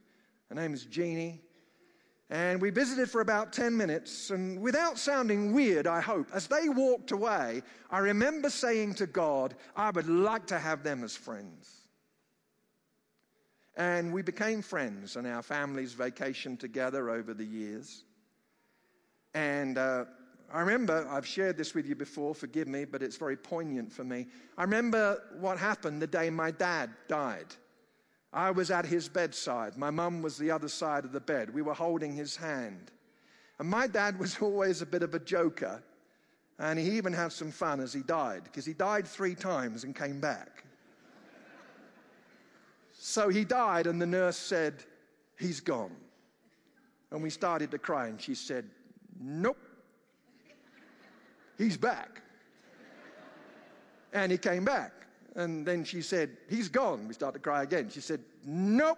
her 0.47 0.55
name 0.55 0.73
is 0.73 0.85
Jeannie. 0.85 1.41
And 2.29 2.61
we 2.61 2.69
visited 2.69 3.09
for 3.09 3.19
about 3.19 3.51
10 3.51 3.75
minutes, 3.75 4.29
and 4.29 4.61
without 4.61 4.97
sounding 4.97 5.51
weird, 5.51 5.85
I 5.85 5.99
hope, 5.99 6.27
as 6.33 6.47
they 6.47 6.69
walked 6.69 7.11
away, 7.11 7.61
I 7.91 7.99
remember 7.99 8.49
saying 8.49 8.93
to 8.95 9.07
God, 9.07 9.53
I 9.75 9.89
would 9.89 10.07
like 10.07 10.45
to 10.47 10.59
have 10.59 10.83
them 10.83 11.03
as 11.03 11.13
friends. 11.13 11.75
And 13.75 14.13
we 14.13 14.21
became 14.21 14.61
friends, 14.61 15.17
and 15.17 15.27
our 15.27 15.41
families 15.41 15.93
vacationed 15.93 16.59
together 16.59 17.09
over 17.09 17.33
the 17.33 17.45
years. 17.45 18.05
And 19.33 19.77
uh, 19.77 20.05
I 20.51 20.61
remember, 20.61 21.07
I've 21.09 21.27
shared 21.27 21.57
this 21.57 21.75
with 21.75 21.85
you 21.85 21.95
before, 21.95 22.33
forgive 22.33 22.67
me, 22.67 22.85
but 22.85 23.03
it's 23.03 23.17
very 23.17 23.37
poignant 23.37 23.91
for 23.91 24.03
me. 24.03 24.27
I 24.57 24.63
remember 24.63 25.21
what 25.39 25.59
happened 25.59 26.01
the 26.01 26.07
day 26.07 26.29
my 26.29 26.51
dad 26.51 26.89
died. 27.07 27.45
I 28.33 28.51
was 28.51 28.71
at 28.71 28.85
his 28.85 29.09
bedside. 29.09 29.77
My 29.77 29.89
mum 29.89 30.21
was 30.21 30.37
the 30.37 30.51
other 30.51 30.67
side 30.67 31.05
of 31.05 31.11
the 31.11 31.19
bed. 31.19 31.53
We 31.53 31.61
were 31.61 31.73
holding 31.73 32.13
his 32.13 32.35
hand. 32.35 32.91
And 33.59 33.69
my 33.69 33.87
dad 33.87 34.19
was 34.19 34.37
always 34.41 34.81
a 34.81 34.85
bit 34.85 35.03
of 35.03 35.13
a 35.13 35.19
joker. 35.19 35.83
And 36.57 36.77
he 36.77 36.91
even 36.97 37.13
had 37.13 37.31
some 37.31 37.51
fun 37.51 37.79
as 37.79 37.93
he 37.93 38.01
died, 38.01 38.43
because 38.43 38.65
he 38.65 38.73
died 38.73 39.07
three 39.07 39.35
times 39.35 39.83
and 39.83 39.95
came 39.95 40.19
back. 40.19 40.63
so 42.93 43.29
he 43.29 43.45
died, 43.45 43.87
and 43.87 44.01
the 44.01 44.05
nurse 44.05 44.37
said, 44.37 44.83
He's 45.37 45.61
gone. 45.61 45.95
And 47.11 47.23
we 47.23 47.29
started 47.29 47.71
to 47.71 47.77
cry, 47.77 48.07
and 48.07 48.19
she 48.19 48.35
said, 48.35 48.65
Nope, 49.21 49.57
he's 51.59 51.77
back. 51.77 52.23
and 54.11 54.31
he 54.31 54.39
came 54.39 54.65
back. 54.65 54.93
And 55.35 55.65
then 55.65 55.83
she 55.83 56.01
said, 56.01 56.35
He's 56.49 56.69
gone. 56.69 57.07
We 57.07 57.13
started 57.13 57.37
to 57.37 57.43
cry 57.43 57.61
again. 57.61 57.89
She 57.89 58.01
said, 58.01 58.21
Nope. 58.43 58.97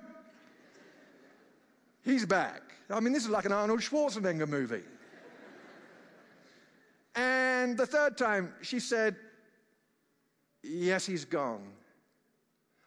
He's 2.04 2.26
back. 2.26 2.62
I 2.90 3.00
mean, 3.00 3.14
this 3.14 3.24
is 3.24 3.30
like 3.30 3.46
an 3.46 3.52
Arnold 3.52 3.82
Schwarzenegger 3.82 4.48
movie. 4.48 4.84
and 7.16 7.78
the 7.78 7.86
third 7.86 8.18
time, 8.18 8.54
she 8.62 8.80
said, 8.80 9.18
Yes, 10.64 11.06
he's 11.06 11.26
gone. 11.26 11.74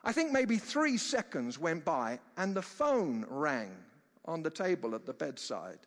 I 0.04 0.12
think 0.12 0.32
maybe 0.32 0.58
three 0.58 0.96
seconds 0.96 1.58
went 1.58 1.84
by 1.84 2.20
and 2.36 2.54
the 2.54 2.62
phone 2.62 3.24
rang 3.28 3.74
on 4.26 4.42
the 4.42 4.50
table 4.50 4.94
at 4.94 5.06
the 5.06 5.14
bedside. 5.14 5.78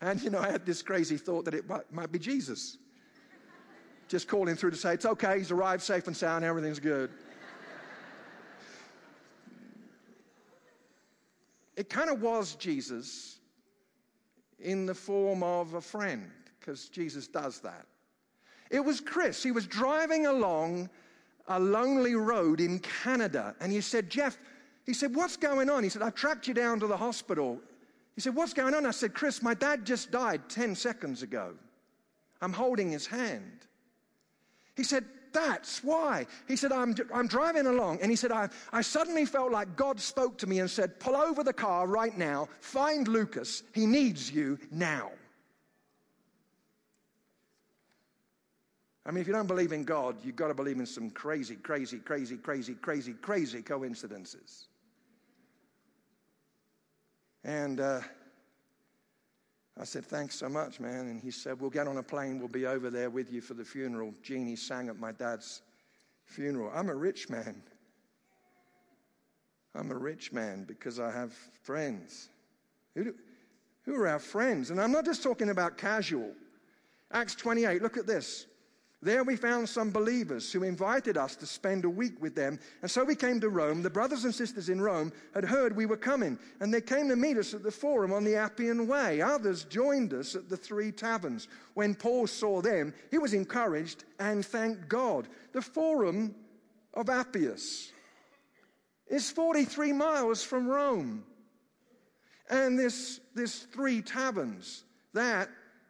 And, 0.00 0.20
you 0.20 0.30
know, 0.30 0.40
I 0.40 0.50
had 0.50 0.66
this 0.66 0.82
crazy 0.82 1.16
thought 1.16 1.44
that 1.44 1.54
it 1.54 1.64
might 1.92 2.10
be 2.10 2.18
Jesus. 2.18 2.78
Just 4.12 4.28
calling 4.28 4.54
through 4.56 4.72
to 4.72 4.76
say, 4.76 4.92
it's 4.92 5.06
okay, 5.06 5.38
he's 5.38 5.50
arrived 5.50 5.82
safe 5.82 6.06
and 6.06 6.14
sound, 6.14 6.44
everything's 6.44 6.78
good. 6.78 7.08
it 11.78 11.88
kind 11.88 12.10
of 12.10 12.20
was 12.20 12.54
Jesus 12.56 13.38
in 14.60 14.84
the 14.84 14.94
form 14.94 15.42
of 15.42 15.72
a 15.72 15.80
friend, 15.80 16.30
because 16.60 16.90
Jesus 16.90 17.26
does 17.26 17.60
that. 17.60 17.86
It 18.70 18.80
was 18.80 19.00
Chris. 19.00 19.42
He 19.42 19.50
was 19.50 19.66
driving 19.66 20.26
along 20.26 20.90
a 21.48 21.58
lonely 21.58 22.14
road 22.14 22.60
in 22.60 22.80
Canada, 22.80 23.56
and 23.60 23.72
he 23.72 23.80
said, 23.80 24.10
Jeff, 24.10 24.36
he 24.84 24.92
said, 24.92 25.14
What's 25.14 25.38
going 25.38 25.70
on? 25.70 25.84
He 25.84 25.88
said, 25.88 26.02
I've 26.02 26.14
tracked 26.14 26.46
you 26.46 26.52
down 26.52 26.80
to 26.80 26.86
the 26.86 26.98
hospital. 26.98 27.58
He 28.14 28.20
said, 28.20 28.34
What's 28.34 28.52
going 28.52 28.74
on? 28.74 28.84
I 28.84 28.90
said, 28.90 29.14
Chris, 29.14 29.42
my 29.42 29.54
dad 29.54 29.86
just 29.86 30.10
died 30.10 30.50
10 30.50 30.74
seconds 30.74 31.22
ago. 31.22 31.54
I'm 32.42 32.52
holding 32.52 32.90
his 32.90 33.06
hand. 33.06 33.68
He 34.76 34.84
said, 34.84 35.04
That's 35.32 35.82
why. 35.84 36.26
He 36.48 36.56
said, 36.56 36.72
I'm, 36.72 36.94
I'm 37.12 37.26
driving 37.26 37.66
along. 37.66 38.00
And 38.02 38.10
he 38.10 38.16
said, 38.16 38.32
I, 38.32 38.48
I 38.72 38.82
suddenly 38.82 39.24
felt 39.24 39.52
like 39.52 39.76
God 39.76 40.00
spoke 40.00 40.38
to 40.38 40.46
me 40.46 40.60
and 40.60 40.70
said, 40.70 40.98
Pull 41.00 41.16
over 41.16 41.42
the 41.42 41.52
car 41.52 41.86
right 41.86 42.16
now. 42.16 42.48
Find 42.60 43.08
Lucas. 43.08 43.62
He 43.74 43.86
needs 43.86 44.30
you 44.30 44.58
now. 44.70 45.10
I 49.04 49.10
mean, 49.10 49.20
if 49.20 49.26
you 49.26 49.32
don't 49.32 49.48
believe 49.48 49.72
in 49.72 49.82
God, 49.82 50.16
you've 50.22 50.36
got 50.36 50.48
to 50.48 50.54
believe 50.54 50.78
in 50.78 50.86
some 50.86 51.10
crazy, 51.10 51.56
crazy, 51.56 51.98
crazy, 51.98 52.36
crazy, 52.36 52.74
crazy, 52.74 53.14
crazy 53.14 53.62
coincidences. 53.62 54.68
And 57.42 57.80
uh, 57.80 58.00
I 59.80 59.84
said, 59.84 60.04
Thanks 60.04 60.34
so 60.34 60.48
much, 60.48 60.80
man. 60.80 61.06
And 61.06 61.20
he 61.20 61.30
said, 61.30 61.60
We'll 61.60 61.70
get 61.70 61.88
on 61.88 61.96
a 61.96 62.02
plane. 62.02 62.38
We'll 62.38 62.48
be 62.48 62.66
over 62.66 62.90
there 62.90 63.10
with 63.10 63.32
you 63.32 63.40
for 63.40 63.54
the 63.54 63.64
funeral. 63.64 64.14
Jeannie 64.22 64.56
sang 64.56 64.88
at 64.88 64.98
my 64.98 65.12
dad's 65.12 65.62
funeral. 66.24 66.70
I'm 66.74 66.88
a 66.88 66.94
rich 66.94 67.28
man. 67.30 67.62
I'm 69.74 69.90
a 69.90 69.96
rich 69.96 70.32
man 70.32 70.64
because 70.64 71.00
I 71.00 71.10
have 71.10 71.32
friends. 71.62 72.28
Who, 72.94 73.04
do, 73.04 73.14
who 73.84 73.94
are 73.94 74.08
our 74.08 74.18
friends? 74.18 74.70
And 74.70 74.80
I'm 74.80 74.92
not 74.92 75.04
just 75.04 75.22
talking 75.22 75.48
about 75.48 75.78
casual. 75.78 76.32
Acts 77.10 77.34
28, 77.34 77.80
look 77.80 77.96
at 77.96 78.06
this. 78.06 78.46
There 79.04 79.24
we 79.24 79.34
found 79.34 79.68
some 79.68 79.90
believers 79.90 80.52
who 80.52 80.62
invited 80.62 81.16
us 81.16 81.34
to 81.36 81.46
spend 81.46 81.84
a 81.84 81.90
week 81.90 82.22
with 82.22 82.36
them. 82.36 82.60
And 82.82 82.90
so 82.90 83.02
we 83.02 83.16
came 83.16 83.40
to 83.40 83.48
Rome. 83.48 83.82
The 83.82 83.90
brothers 83.90 84.24
and 84.24 84.32
sisters 84.32 84.68
in 84.68 84.80
Rome 84.80 85.12
had 85.34 85.44
heard 85.44 85.74
we 85.74 85.86
were 85.86 85.96
coming, 85.96 86.38
and 86.60 86.72
they 86.72 86.80
came 86.80 87.08
to 87.08 87.16
meet 87.16 87.36
us 87.36 87.52
at 87.52 87.64
the 87.64 87.72
forum 87.72 88.12
on 88.12 88.22
the 88.22 88.36
Appian 88.36 88.86
Way. 88.86 89.20
Others 89.20 89.64
joined 89.64 90.14
us 90.14 90.36
at 90.36 90.48
the 90.48 90.56
three 90.56 90.92
taverns. 90.92 91.48
When 91.74 91.96
Paul 91.96 92.28
saw 92.28 92.62
them, 92.62 92.94
he 93.10 93.18
was 93.18 93.34
encouraged 93.34 94.04
and 94.20 94.46
thanked 94.46 94.88
God. 94.88 95.26
The 95.52 95.62
forum 95.62 96.36
of 96.94 97.10
Appius 97.10 97.90
is 99.08 99.32
43 99.32 99.92
miles 99.92 100.44
from 100.44 100.68
Rome. 100.68 101.24
And 102.48 102.78
this, 102.78 103.20
this 103.34 103.64
three 103.72 104.00
taverns, 104.00 104.84
that, 105.12 105.48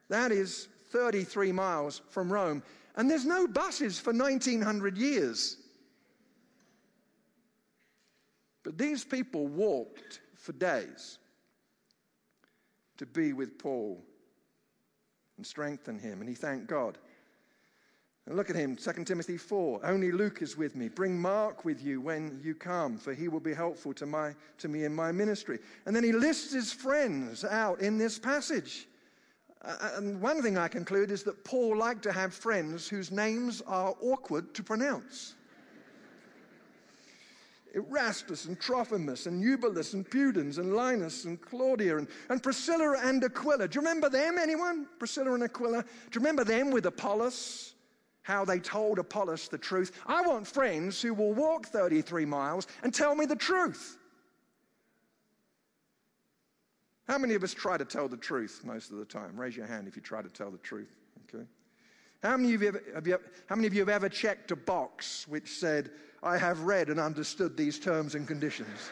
that 0.09 0.33
is 0.33 0.69
33 0.92 1.52
miles 1.52 2.00
from 2.09 2.33
Rome. 2.33 2.62
And 2.97 3.11
there's 3.11 3.25
no 3.25 3.47
buses 3.47 3.99
for 3.99 4.13
1900 4.13 4.99
years. 4.99 5.57
But 8.63 8.79
these 8.79 9.05
people 9.05 9.47
walked 9.47 10.21
for 10.37 10.53
days 10.53 11.19
to 12.99 13.07
be 13.07 13.33
with 13.33 13.59
Paul 13.59 14.03
and 15.37 15.47
strengthen 15.47 15.99
him, 15.99 16.21
and 16.21 16.29
he 16.29 16.35
thanked 16.35 16.67
God. 16.67 16.99
And 18.27 18.37
look 18.37 18.51
at 18.51 18.57
him, 18.57 18.77
2 18.77 19.05
Timothy 19.05 19.37
4. 19.37 19.85
Only 19.85 20.13
Luke 20.13 20.43
is 20.43 20.57
with 20.57 20.77
me. 20.77 20.89
Bring 20.89 21.21
Mark 21.21 21.65
with 21.65 21.83
you 21.83 22.01
when 22.01 22.41
you 22.45 22.55
come, 22.55 22.97
for 22.97 23.13
he 23.15 23.27
will 23.27 23.41
be 23.41 23.55
helpful 23.55 23.93
to, 23.95 24.07
my, 24.07 24.35
to 24.59 24.69
me 24.69 24.85
in 24.85 24.95
my 24.95 25.11
ministry. 25.11 25.59
And 25.87 25.97
then 25.97 26.05
he 26.05 26.13
lists 26.13 26.53
his 26.53 26.73
friends 26.73 27.45
out 27.45 27.81
in 27.81 27.99
this 27.99 28.21
passage. 28.21 28.87
Uh, 29.64 29.90
and 29.97 30.21
one 30.21 30.42
thing 30.42 30.59
I 30.59 30.69
conclude 30.69 31.11
is 31.11 31.23
that 31.25 31.45
Paul 31.45 31.76
liked 31.76 32.02
to 32.02 32.12
have 32.12 32.35
friends 32.35 32.88
whose 32.88 33.11
names 33.12 33.62
are 33.66 33.95
awkward 34.00 34.54
to 34.54 34.62
pronounce. 34.62 35.35
Erastus 37.75 38.47
and 38.47 38.61
Trophimus 38.61 39.26
and 39.26 39.40
Eubulus 39.40 39.95
and 39.95 40.09
Pudens 40.09 40.59
and 40.59 40.75
Linus 40.75 41.25
and 41.25 41.40
Claudia 41.40 41.99
and, 41.99 42.09
and 42.28 42.42
Priscilla 42.42 42.99
and 43.02 43.25
Aquila. 43.25 43.69
Do 43.69 43.76
you 43.76 43.81
remember 43.81 44.11
them, 44.11 44.37
anyone? 44.38 44.87
Priscilla 44.99 45.33
and 45.33 45.45
Aquila? 45.45 45.83
Do 45.83 45.88
you 46.14 46.21
remember 46.21 46.45
them 46.45 46.71
with 46.71 46.87
Apollos? 46.87 47.75
How 48.23 48.45
they 48.45 48.61
told 48.61 48.99
Apollos 48.99 49.49
the 49.49 49.59
truth. 49.59 50.00
I 50.07 50.23
want 50.23 50.47
friends 50.47 51.00
who 51.02 51.14
will 51.14 51.33
walk 51.33 51.66
33 51.66 52.25
miles 52.25 52.66
and 52.83 52.95
tell 52.95 53.14
me 53.14 53.26
the 53.26 53.37
truth. 53.37 53.99
How 57.09 57.18
many 57.18 57.35
of 57.35 57.42
us 57.42 57.52
try 57.52 57.76
to 57.76 57.85
tell 57.85 58.09
the 58.09 58.16
truth 58.16 58.62
most 58.64 58.90
of 58.90 58.97
the 58.99 59.04
time? 59.04 59.37
Raise 59.37 59.56
your 59.56 59.66
hand 59.66 59.88
if 59.88 59.97
you 59.97 60.02
try 60.02 60.23
to 60.23 60.28
tell 60.28 60.50
the 60.50 60.59
truth. 60.59 60.94
Okay. 61.28 61.44
How 62.23 62.37
many 62.37 62.54
of 62.54 62.62
you, 62.62 62.80
have 62.94 63.06
you, 63.06 63.18
how 63.49 63.56
many 63.56 63.66
of 63.66 63.75
you 63.75 63.80
have 63.80 63.88
ever 63.88 64.09
checked 64.09 64.52
a 64.52 64.56
box 64.56 65.26
which 65.26 65.59
said, 65.59 65.90
I 66.23 66.38
have 66.38 66.61
read 66.61 66.88
and 66.88 67.00
understood 67.00 67.56
these 67.56 67.80
terms 67.80 68.14
and 68.14 68.28
conditions? 68.28 68.68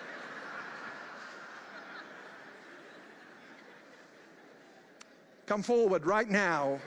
Come 5.46 5.62
forward 5.62 6.04
right 6.04 6.28
now. 6.28 6.80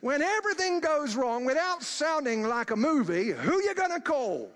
When 0.00 0.22
everything 0.22 0.78
goes 0.78 1.16
wrong 1.16 1.44
without 1.44 1.82
sounding 1.82 2.44
like 2.44 2.70
a 2.70 2.76
movie, 2.76 3.32
who 3.32 3.58
are 3.58 3.62
you 3.62 3.74
going 3.74 3.90
to 3.90 3.98
call? 3.98 4.52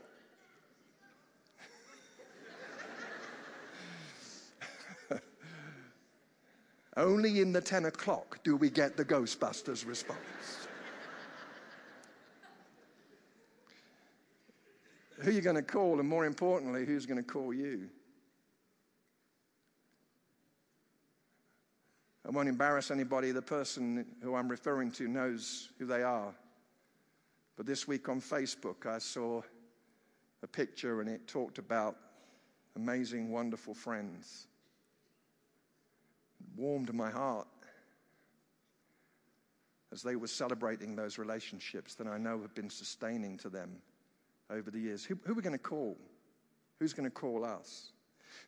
Only 6.97 7.41
in 7.41 7.53
the 7.53 7.61
10 7.61 7.85
o'clock 7.85 8.43
do 8.43 8.57
we 8.57 8.69
get 8.69 8.97
the 8.97 9.05
Ghostbusters 9.05 9.87
response. 9.87 10.19
Who 15.21 15.31
are 15.31 15.33
you 15.33 15.41
going 15.41 15.57
to 15.57 15.63
call? 15.63 16.01
And 16.01 16.09
more 16.09 16.25
importantly, 16.25 16.87
who's 16.87 17.07
going 17.07 17.23
to 17.23 17.23
call 17.23 17.53
you? 17.55 17.89
I 22.27 22.31
won't 22.31 22.49
embarrass 22.49 22.91
anybody. 22.91 23.31
The 23.31 23.43
person 23.43 24.07
who 24.23 24.35
I'm 24.35 24.49
referring 24.49 24.91
to 24.93 25.07
knows 25.07 25.71
who 25.79 25.87
they 25.87 26.03
are. 26.03 26.35
But 27.57 27.67
this 27.67 27.87
week 27.87 28.09
on 28.09 28.21
Facebook, 28.21 28.87
I 28.87 28.99
saw 28.99 29.43
a 30.43 30.47
picture 30.47 31.03
and 31.03 31.11
it 31.11 31.29
talked 31.29 31.59
about 31.59 31.97
amazing, 32.75 33.31
wonderful 33.31 33.75
friends 33.75 34.47
warmed 36.57 36.93
my 36.95 37.11
heart 37.11 37.49
as 39.93 40.03
they 40.03 40.17
were 40.17 40.27
celebrating 40.27 40.95
those 40.95 41.19
relationships 41.19 41.95
that 41.97 42.07
I 42.07 42.19
know 42.19 42.41
have 42.41 42.55
been 42.55 42.71
sustaining 42.71 43.37
to 43.39 43.49
them 43.49 43.71
over 44.51 44.71
the 44.71 44.79
years. 44.79 45.05
Who, 45.05 45.19
who 45.25 45.33
are 45.33 45.37
we 45.37 45.43
going 45.43 45.53
to 45.53 45.59
call? 45.59 45.97
Who's 46.79 46.93
going 46.93 47.09
to 47.09 47.15
call 47.15 47.45
us? 47.45 47.93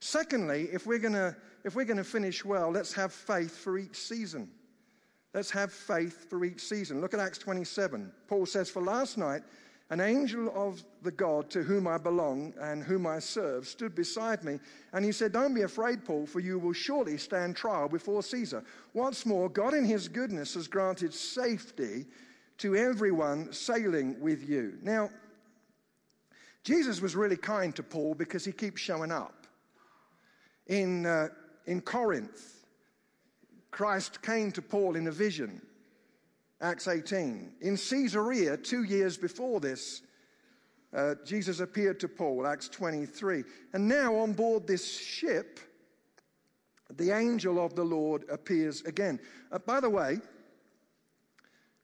Secondly, 0.00 0.68
if 0.72 0.86
we're 0.86 0.98
going 0.98 1.14
to 1.14 1.36
if 1.64 1.76
we're 1.76 1.84
going 1.84 1.98
to 1.98 2.04
finish 2.04 2.44
well, 2.44 2.70
let's 2.70 2.92
have 2.94 3.12
faith 3.12 3.56
for 3.56 3.78
each 3.78 3.96
season. 3.96 4.48
Let's 5.34 5.50
have 5.52 5.72
faith 5.72 6.28
for 6.28 6.44
each 6.44 6.60
season. 6.60 7.00
Look 7.00 7.14
at 7.14 7.20
Acts 7.20 7.38
27. 7.38 8.12
Paul 8.28 8.44
says, 8.44 8.68
For 8.68 8.82
last 8.82 9.16
night 9.16 9.42
an 9.92 10.00
angel 10.00 10.50
of 10.56 10.82
the 11.02 11.10
God 11.10 11.50
to 11.50 11.62
whom 11.62 11.86
I 11.86 11.98
belong 11.98 12.54
and 12.58 12.82
whom 12.82 13.06
I 13.06 13.18
serve 13.18 13.68
stood 13.68 13.94
beside 13.94 14.42
me, 14.42 14.58
and 14.94 15.04
he 15.04 15.12
said, 15.12 15.32
Don't 15.32 15.52
be 15.52 15.62
afraid, 15.62 16.02
Paul, 16.02 16.24
for 16.24 16.40
you 16.40 16.58
will 16.58 16.72
surely 16.72 17.18
stand 17.18 17.56
trial 17.56 17.90
before 17.90 18.22
Caesar. 18.22 18.64
Once 18.94 19.26
more, 19.26 19.50
God 19.50 19.74
in 19.74 19.84
his 19.84 20.08
goodness 20.08 20.54
has 20.54 20.66
granted 20.66 21.12
safety 21.12 22.06
to 22.56 22.74
everyone 22.74 23.52
sailing 23.52 24.18
with 24.18 24.48
you. 24.48 24.78
Now, 24.80 25.10
Jesus 26.64 27.02
was 27.02 27.14
really 27.14 27.36
kind 27.36 27.76
to 27.76 27.82
Paul 27.82 28.14
because 28.14 28.46
he 28.46 28.52
keeps 28.52 28.80
showing 28.80 29.12
up. 29.12 29.46
In, 30.68 31.04
uh, 31.04 31.28
in 31.66 31.82
Corinth, 31.82 32.64
Christ 33.70 34.22
came 34.22 34.52
to 34.52 34.62
Paul 34.62 34.96
in 34.96 35.06
a 35.08 35.12
vision 35.12 35.60
Acts 36.62 36.86
18. 36.86 37.54
In 37.60 37.76
Caesarea, 37.76 38.56
two 38.56 38.84
years 38.84 39.18
before 39.18 39.58
this, 39.58 40.02
uh, 40.94 41.16
Jesus 41.24 41.60
appeared 41.60 41.98
to 42.00 42.08
Paul, 42.08 42.46
Acts 42.46 42.68
23. 42.68 43.42
And 43.72 43.88
now 43.88 44.14
on 44.14 44.32
board 44.32 44.66
this 44.66 44.88
ship, 44.88 45.58
the 46.96 47.10
angel 47.10 47.64
of 47.64 47.74
the 47.74 47.84
Lord 47.84 48.24
appears 48.30 48.82
again. 48.82 49.18
Uh, 49.50 49.58
by 49.58 49.80
the 49.80 49.90
way, 49.90 50.20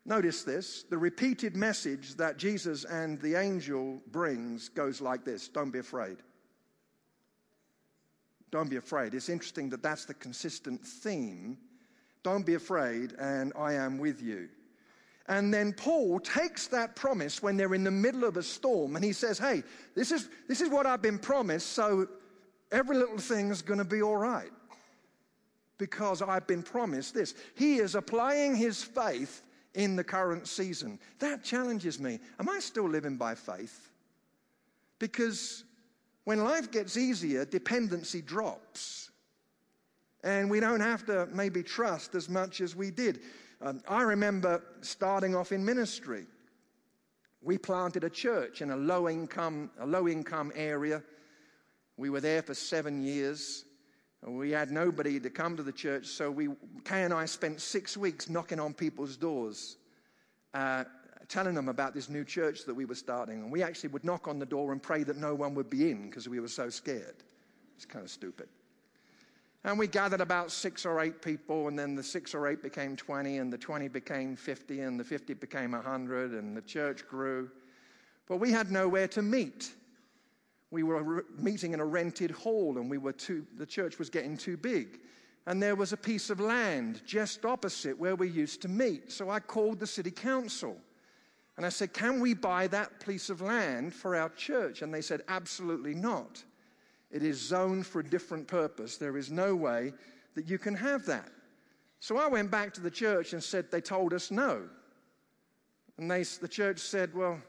notice 0.05 0.45
this 0.45 0.85
the 0.85 0.99
repeated 0.99 1.57
message 1.57 2.15
that 2.15 2.37
Jesus 2.37 2.85
and 2.85 3.21
the 3.21 3.35
angel 3.35 4.01
brings 4.13 4.69
goes 4.69 5.01
like 5.01 5.25
this 5.25 5.49
Don't 5.49 5.71
be 5.71 5.81
afraid. 5.81 6.19
Don't 8.51 8.71
be 8.71 8.77
afraid. 8.77 9.13
It's 9.13 9.29
interesting 9.29 9.69
that 9.71 9.83
that's 9.83 10.05
the 10.05 10.15
consistent 10.15 10.83
theme. 10.87 11.59
Don't 12.23 12.47
be 12.47 12.55
afraid, 12.55 13.13
and 13.19 13.53
I 13.57 13.75
am 13.75 13.99
with 13.99 14.23
you. 14.23 14.49
And 15.29 15.53
then 15.53 15.75
Paul 15.75 16.21
takes 16.21 16.69
that 16.69 16.97
promise 16.97 17.43
when 17.43 17.57
they're 17.57 17.75
in 17.75 17.85
the 17.85 17.91
middle 17.91 18.25
of 18.25 18.39
a 18.39 18.43
storm 18.43 18.97
and 18.97 19.05
he 19.05 19.13
says, 19.13 19.39
Hey, 19.39 19.63
this 19.95 20.11
is, 20.11 20.29
this 20.49 20.61
is 20.61 20.71
what 20.71 20.87
I've 20.87 21.03
been 21.03 21.19
promised, 21.19 21.69
so 21.73 22.09
every 22.73 22.97
little 22.97 23.19
thing's 23.19 23.61
going 23.61 23.79
to 23.79 23.85
be 23.85 24.03
all 24.03 24.17
right 24.17 24.51
because 25.77 26.23
I've 26.23 26.47
been 26.47 26.63
promised 26.63 27.15
this. 27.15 27.35
He 27.55 27.77
is 27.77 27.95
applying 27.95 28.57
his 28.57 28.83
faith 28.83 29.43
in 29.75 29.97
the 29.97 30.05
current 30.05 30.49
season. 30.49 30.99
That 31.21 31.45
challenges 31.45 32.01
me. 32.01 32.19
Am 32.41 32.49
I 32.49 32.59
still 32.59 32.89
living 32.89 33.17
by 33.17 33.35
faith? 33.35 33.91
Because 34.99 35.63
when 36.25 36.43
life 36.43 36.71
gets 36.71 36.97
easier, 36.97 37.45
dependency 37.45 38.21
drops. 38.21 39.11
And 40.25 40.51
we 40.51 40.59
don't 40.59 40.81
have 40.81 41.07
to 41.07 41.29
maybe 41.33 41.63
trust 41.63 42.15
as 42.17 42.29
much 42.29 42.61
as 42.61 42.75
we 42.75 42.91
did. 42.91 43.21
Um, 43.61 43.81
I 43.89 44.03
remember 44.03 44.63
starting 44.83 45.35
off 45.35 45.51
in 45.51 45.65
ministry. 45.65 46.27
We 47.43 47.59
planted 47.59 48.05
a 48.05 48.11
church 48.11 48.63
in 48.63 48.71
a 48.71 48.77
low 48.77 49.09
income, 49.09 49.71
a 49.81 49.87
low 49.87 50.09
income 50.09 50.53
area. 50.55 51.03
We 51.97 52.11
were 52.11 52.21
there 52.21 52.43
for 52.43 52.55
seven 52.55 53.03
years. 53.03 53.65
We 54.25 54.51
had 54.51 54.71
nobody 54.71 55.19
to 55.21 55.31
come 55.31 55.57
to 55.57 55.63
the 55.63 55.73
church, 55.73 56.07
so 56.07 56.31
we, 56.31 56.49
Kay 56.85 57.05
and 57.05 57.15
I 57.15 57.25
spent 57.25 57.61
six 57.61 57.97
weeks 57.97 58.29
knocking 58.29 58.59
on 58.59 58.75
people's 58.75 59.17
doors, 59.17 59.77
uh, 60.55 60.85
telling 61.29 61.55
them 61.55 61.69
about 61.69 61.95
this 61.95 62.09
new 62.09 62.25
church 62.25 62.65
that 62.65 62.75
we 62.75 62.85
were 62.85 62.97
starting. 62.97 63.43
And 63.43 63.53
we 63.53 63.63
actually 63.63 63.91
would 63.91 64.05
knock 64.05 64.27
on 64.27 64.41
the 64.41 64.47
door 64.47 64.73
and 64.73 64.83
pray 64.83 65.05
that 65.05 65.17
no 65.17 65.35
one 65.35 65.55
would 65.55 65.71
be 65.71 65.91
in 65.91 66.09
because 66.09 66.29
we 66.29 66.41
were 66.41 66.49
so 66.49 66.69
scared. 66.69 67.23
It's 67.77 67.87
kind 67.87 68.05
of 68.05 68.11
stupid. 68.11 68.49
And 69.65 69.79
we 69.79 69.87
gathered 69.87 70.21
about 70.21 70.53
six 70.53 70.87
or 70.87 71.01
eight 71.01 71.21
people, 71.21 71.69
and 71.69 71.79
then 71.79 71.95
the 71.95 72.03
six 72.03 72.35
or 72.35 72.47
eight 72.47 72.63
became 72.63 72.97
20, 72.97 73.39
and 73.39 73.53
the 73.53 73.59
20 73.59 73.89
became 73.89 74.37
50, 74.37 74.81
and 74.81 74.99
the 74.99 75.05
50 75.05 75.35
became 75.35 75.73
100, 75.73 76.33
and 76.33 76.57
the 76.57 76.63
church 76.63 77.07
grew. 77.09 77.51
But 78.29 78.37
we 78.37 78.53
had 78.53 78.71
nowhere 78.71 79.09
to 79.09 79.23
meet. 79.23 79.73
We 80.71 80.83
were 80.83 81.25
meeting 81.37 81.73
in 81.73 81.81
a 81.81 81.85
rented 81.85 82.31
hall, 82.31 82.79
and 82.79 82.89
we 82.89 82.99
were 82.99 83.13
too, 83.13 83.47
the 83.57 83.67
church 83.67 83.99
was 83.99 84.11
getting 84.11 84.37
too 84.37 84.57
big. 84.57 85.01
And 85.47 85.63
there 85.63 85.77
was 85.77 85.95
a 85.95 85.97
piece 85.97 86.29
of 86.29 86.41
land 86.41 87.01
just 87.07 87.45
opposite 87.47 87.99
where 87.99 88.15
we 88.15 88.29
used 88.29 88.61
to 88.63 88.69
meet. 88.69 89.11
So 89.11 89.31
I 89.31 89.41
called 89.41 89.81
the 89.81 89.87
city 89.87 90.11
council. 90.11 90.77
And 91.57 91.65
I 91.65 91.71
said, 91.71 91.95
Can 91.95 92.21
we 92.21 92.35
buy 92.35 92.67
that 92.69 93.05
piece 93.05 93.31
of 93.31 93.41
land 93.41 93.95
for 93.95 94.15
our 94.15 94.29
church? 94.31 94.83
And 94.83 94.93
they 94.93 95.01
said, 95.01 95.23
Absolutely 95.27 95.95
not. 95.95 96.45
It 97.11 97.23
is 97.23 97.41
zoned 97.41 97.87
for 97.87 98.01
a 98.01 98.05
different 98.05 98.47
purpose. 98.47 98.97
There 98.97 99.17
is 99.17 99.31
no 99.31 99.55
way 99.55 99.93
that 100.35 100.49
you 100.49 100.59
can 100.59 100.75
have 100.75 101.07
that. 101.07 101.31
So 102.01 102.17
I 102.19 102.29
went 102.29 102.51
back 102.51 102.75
to 102.75 102.81
the 102.81 102.91
church 102.91 103.33
and 103.33 103.43
said, 103.43 103.71
They 103.71 103.81
told 103.81 104.13
us 104.13 104.31
no. 104.31 104.69
And 105.97 106.11
they, 106.11 106.23
the 106.23 106.49
church 106.49 106.79
said, 106.79 107.15
Well, 107.15 107.41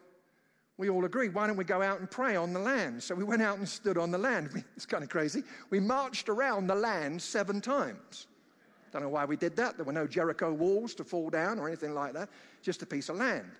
we 0.77 0.89
all 0.89 1.03
agree. 1.03 1.27
why 1.27 1.45
don't 1.45 1.57
we 1.57 1.65
go 1.65 1.81
out 1.81 1.99
and 1.99 2.09
pray 2.09 2.37
on 2.37 2.53
the 2.53 2.59
land? 2.59 3.03
So 3.03 3.13
we 3.13 3.25
went 3.25 3.41
out 3.41 3.57
and 3.57 3.67
stood 3.67 3.97
on 3.97 4.11
the 4.11 4.17
land. 4.17 4.63
It's 4.75 4.85
kind 4.85 5.03
of 5.03 5.09
crazy. 5.09 5.43
We 5.69 5.81
marched 5.81 6.29
around 6.29 6.67
the 6.67 6.75
land 6.75 7.21
seven 7.21 7.59
times. 7.59 8.27
Don't 8.91 9.03
know 9.03 9.09
why 9.09 9.25
we 9.25 9.35
did 9.35 9.55
that. 9.57 9.75
There 9.75 9.85
were 9.85 9.93
no 9.93 10.07
Jericho 10.07 10.53
walls 10.53 10.95
to 10.95 11.03
fall 11.03 11.29
down 11.29 11.59
or 11.59 11.67
anything 11.67 11.93
like 11.93 12.13
that, 12.13 12.29
just 12.61 12.81
a 12.81 12.85
piece 12.85 13.09
of 13.09 13.17
land. 13.17 13.51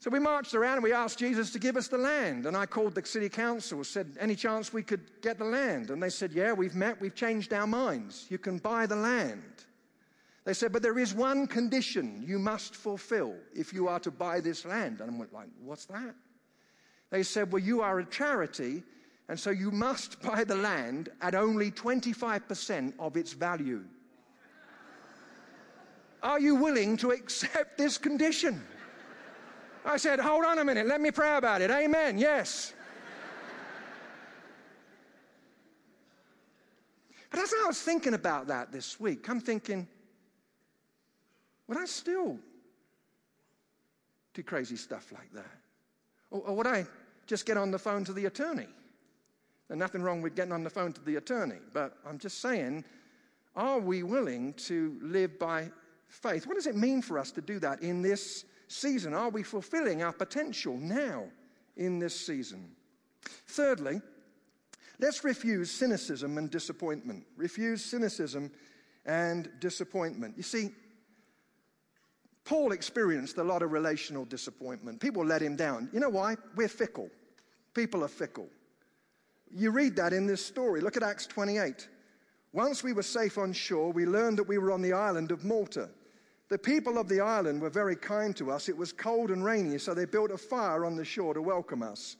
So 0.00 0.08
we 0.08 0.18
marched 0.18 0.54
around 0.54 0.76
and 0.76 0.82
we 0.82 0.94
asked 0.94 1.18
Jesus 1.18 1.50
to 1.52 1.58
give 1.58 1.76
us 1.76 1.88
the 1.88 1.98
land. 1.98 2.46
And 2.46 2.56
I 2.56 2.64
called 2.64 2.94
the 2.94 3.04
city 3.04 3.28
council, 3.28 3.84
said, 3.84 4.16
Any 4.18 4.34
chance 4.34 4.72
we 4.72 4.82
could 4.82 5.02
get 5.20 5.38
the 5.38 5.44
land? 5.44 5.90
And 5.90 6.02
they 6.02 6.08
said, 6.08 6.32
Yeah, 6.32 6.54
we've 6.54 6.74
met, 6.74 6.98
we've 7.02 7.14
changed 7.14 7.52
our 7.52 7.66
minds. 7.66 8.26
You 8.30 8.38
can 8.38 8.56
buy 8.56 8.86
the 8.86 8.96
land. 8.96 9.42
They 10.46 10.54
said, 10.54 10.72
But 10.72 10.80
there 10.80 10.98
is 10.98 11.12
one 11.12 11.46
condition 11.46 12.24
you 12.26 12.38
must 12.38 12.74
fulfill 12.74 13.34
if 13.54 13.74
you 13.74 13.88
are 13.88 14.00
to 14.00 14.10
buy 14.10 14.40
this 14.40 14.64
land. 14.64 15.02
And 15.02 15.10
I'm 15.10 15.18
like, 15.18 15.48
What's 15.62 15.84
that? 15.86 16.14
They 17.10 17.22
said, 17.22 17.52
Well, 17.52 17.62
you 17.62 17.82
are 17.82 17.98
a 17.98 18.06
charity, 18.06 18.82
and 19.28 19.38
so 19.38 19.50
you 19.50 19.70
must 19.70 20.22
buy 20.26 20.44
the 20.44 20.56
land 20.56 21.10
at 21.20 21.34
only 21.34 21.70
25% 21.70 22.94
of 22.98 23.18
its 23.18 23.34
value. 23.34 23.84
Are 26.22 26.40
you 26.40 26.54
willing 26.54 26.96
to 26.98 27.10
accept 27.10 27.76
this 27.76 27.98
condition? 27.98 28.62
I 29.84 29.96
said, 29.96 30.20
Hold 30.20 30.44
on 30.44 30.58
a 30.58 30.64
minute, 30.64 30.86
let 30.86 31.00
me 31.00 31.10
pray 31.10 31.36
about 31.36 31.62
it. 31.62 31.70
Amen, 31.70 32.18
yes. 32.18 32.74
But 37.30 37.40
as 37.40 37.54
I 37.62 37.66
was 37.68 37.80
thinking 37.80 38.14
about 38.14 38.48
that 38.48 38.72
this 38.72 38.98
week, 38.98 39.28
I'm 39.28 39.40
thinking, 39.40 39.86
would 41.68 41.78
I 41.78 41.84
still 41.84 42.36
do 44.34 44.42
crazy 44.42 44.76
stuff 44.76 45.12
like 45.12 45.32
that? 45.32 45.56
Or, 46.32 46.40
or 46.40 46.56
would 46.56 46.66
I 46.66 46.86
just 47.26 47.46
get 47.46 47.56
on 47.56 47.70
the 47.70 47.78
phone 47.78 48.04
to 48.04 48.12
the 48.12 48.26
attorney? 48.26 48.66
There's 49.68 49.78
nothing 49.78 50.02
wrong 50.02 50.20
with 50.20 50.34
getting 50.34 50.52
on 50.52 50.64
the 50.64 50.70
phone 50.70 50.92
to 50.92 51.00
the 51.00 51.16
attorney, 51.16 51.58
but 51.72 51.96
I'm 52.04 52.18
just 52.18 52.40
saying, 52.40 52.84
are 53.54 53.78
we 53.78 54.02
willing 54.02 54.52
to 54.54 54.98
live 55.00 55.38
by 55.38 55.70
faith? 56.08 56.48
What 56.48 56.56
does 56.56 56.66
it 56.66 56.74
mean 56.74 57.02
for 57.02 57.18
us 57.18 57.30
to 57.32 57.40
do 57.40 57.60
that 57.60 57.80
in 57.82 58.02
this 58.02 58.44
season? 58.70 59.14
Are 59.14 59.30
we 59.30 59.42
fulfilling 59.42 60.02
our 60.02 60.12
potential 60.12 60.76
now 60.76 61.24
in 61.76 61.98
this 61.98 62.18
season? 62.18 62.70
Thirdly, 63.48 64.00
let's 64.98 65.24
refuse 65.24 65.70
cynicism 65.70 66.38
and 66.38 66.50
disappointment. 66.50 67.24
Refuse 67.36 67.84
cynicism 67.84 68.50
and 69.06 69.50
disappointment. 69.60 70.36
You 70.36 70.42
see, 70.42 70.70
Paul 72.44 72.72
experienced 72.72 73.38
a 73.38 73.44
lot 73.44 73.62
of 73.62 73.72
relational 73.72 74.24
disappointment. 74.24 75.00
People 75.00 75.24
let 75.24 75.42
him 75.42 75.56
down. 75.56 75.88
You 75.92 76.00
know 76.00 76.08
why? 76.08 76.36
We're 76.56 76.68
fickle. 76.68 77.10
People 77.74 78.04
are 78.04 78.08
fickle. 78.08 78.48
You 79.52 79.70
read 79.70 79.96
that 79.96 80.12
in 80.12 80.26
this 80.26 80.44
story. 80.44 80.80
Look 80.80 80.96
at 80.96 81.02
Acts 81.02 81.26
28. 81.26 81.88
Once 82.52 82.82
we 82.82 82.92
were 82.92 83.02
safe 83.02 83.38
on 83.38 83.52
shore, 83.52 83.92
we 83.92 84.06
learned 84.06 84.38
that 84.38 84.48
we 84.48 84.58
were 84.58 84.72
on 84.72 84.82
the 84.82 84.92
island 84.92 85.30
of 85.30 85.44
Malta. 85.44 85.88
The 86.50 86.58
people 86.58 86.98
of 86.98 87.08
the 87.08 87.20
island 87.20 87.62
were 87.62 87.70
very 87.70 87.94
kind 87.94 88.36
to 88.36 88.50
us. 88.50 88.68
It 88.68 88.76
was 88.76 88.92
cold 88.92 89.30
and 89.30 89.44
rainy, 89.44 89.78
so 89.78 89.94
they 89.94 90.04
built 90.04 90.32
a 90.32 90.36
fire 90.36 90.84
on 90.84 90.96
the 90.96 91.04
shore 91.04 91.32
to 91.32 91.40
welcome 91.40 91.80
us. 91.80 92.16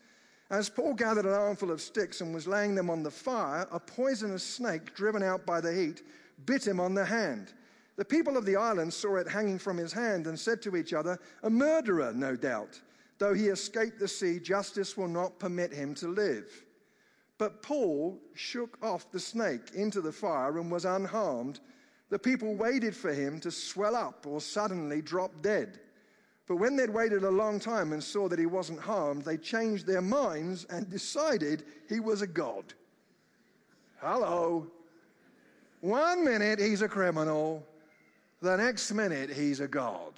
As 0.50 0.70
Paul 0.70 0.94
gathered 0.94 1.26
an 1.26 1.32
armful 1.32 1.72
of 1.72 1.80
sticks 1.80 2.20
and 2.20 2.32
was 2.32 2.46
laying 2.46 2.76
them 2.76 2.90
on 2.90 3.02
the 3.02 3.10
fire, 3.10 3.66
a 3.72 3.80
poisonous 3.80 4.44
snake, 4.44 4.94
driven 4.94 5.24
out 5.24 5.44
by 5.44 5.60
the 5.60 5.72
heat, 5.72 6.02
bit 6.46 6.64
him 6.64 6.78
on 6.78 6.94
the 6.94 7.04
hand. 7.04 7.52
The 7.96 8.04
people 8.04 8.36
of 8.36 8.46
the 8.46 8.54
island 8.54 8.94
saw 8.94 9.16
it 9.16 9.28
hanging 9.28 9.58
from 9.58 9.76
his 9.76 9.92
hand 9.92 10.28
and 10.28 10.38
said 10.38 10.62
to 10.62 10.76
each 10.76 10.92
other, 10.92 11.18
A 11.42 11.50
murderer, 11.50 12.12
no 12.12 12.36
doubt. 12.36 12.80
Though 13.18 13.34
he 13.34 13.48
escaped 13.48 13.98
the 13.98 14.08
sea, 14.08 14.38
justice 14.38 14.96
will 14.96 15.08
not 15.08 15.40
permit 15.40 15.72
him 15.72 15.92
to 15.96 16.08
live. 16.08 16.64
But 17.36 17.62
Paul 17.62 18.18
shook 18.34 18.78
off 18.80 19.10
the 19.10 19.18
snake 19.18 19.72
into 19.74 20.00
the 20.00 20.12
fire 20.12 20.56
and 20.58 20.70
was 20.70 20.84
unharmed. 20.84 21.58
The 22.10 22.18
people 22.18 22.54
waited 22.54 22.94
for 22.94 23.12
him 23.14 23.40
to 23.40 23.50
swell 23.50 23.96
up 23.96 24.26
or 24.26 24.40
suddenly 24.40 25.00
drop 25.00 25.30
dead. 25.42 25.78
But 26.46 26.56
when 26.56 26.74
they'd 26.74 26.90
waited 26.90 27.22
a 27.22 27.30
long 27.30 27.60
time 27.60 27.92
and 27.92 28.02
saw 28.02 28.28
that 28.28 28.38
he 28.38 28.46
wasn't 28.46 28.80
harmed, 28.80 29.24
they 29.24 29.36
changed 29.36 29.86
their 29.86 30.02
minds 30.02 30.66
and 30.68 30.90
decided 30.90 31.62
he 31.88 32.00
was 32.00 32.22
a 32.22 32.26
god. 32.26 32.74
Hello. 33.98 34.66
One 35.80 36.24
minute 36.24 36.58
he's 36.58 36.82
a 36.82 36.88
criminal, 36.88 37.64
the 38.42 38.56
next 38.56 38.92
minute 38.92 39.30
he's 39.30 39.60
a 39.60 39.68
God. 39.68 40.14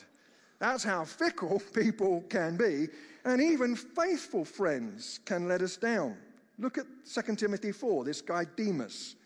That's 0.59 0.83
how 0.83 1.05
fickle 1.05 1.61
people 1.75 2.25
can 2.31 2.57
be, 2.57 2.89
and 3.27 3.43
even 3.43 3.77
faithful 3.77 4.45
friends 4.45 5.21
can 5.27 5.47
let 5.47 5.61
us 5.61 5.77
down. 5.77 6.17
Look 6.59 6.79
at 6.79 6.87
2 7.13 7.37
Timothy 7.37 7.73
4, 7.73 8.05
this 8.05 8.23
guy 8.23 8.47
Demas. 8.57 9.17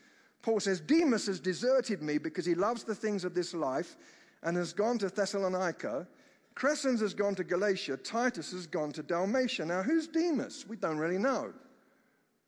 Paul 0.47 0.61
says, 0.61 0.79
Demas 0.79 1.27
has 1.27 1.41
deserted 1.41 2.03
me 2.03 2.19
because 2.19 2.47
he 2.47 2.55
loves 2.55 2.85
the 2.85 2.95
things 2.95 3.25
of 3.25 3.35
this 3.35 3.53
life 3.53 3.97
and 4.45 4.57
has 4.57 4.73
gone 4.73 4.97
to 4.99 5.09
Thessalonica. 5.09 6.07
Crescens 6.55 7.01
has 7.01 7.15
gone 7.15 7.35
to 7.35 7.43
Galatia. 7.43 7.97
Titus 7.97 8.53
has 8.53 8.65
gone 8.65 8.93
to 8.93 9.03
Dalmatia. 9.03 9.67
Now, 9.67 9.83
who's 9.83 10.07
Demas? 10.07 10.65
We 10.69 10.77
don't 10.77 10.99
really 10.99 11.19
know. 11.19 11.53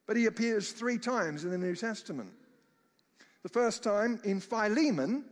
But 0.06 0.16
he 0.16 0.26
appears 0.26 0.70
three 0.70 0.96
times 0.96 1.42
in 1.42 1.50
the 1.50 1.58
New 1.58 1.74
Testament. 1.74 2.30
The 3.42 3.48
first 3.48 3.82
time 3.82 4.20
in 4.22 4.38
Philemon, 4.38 5.24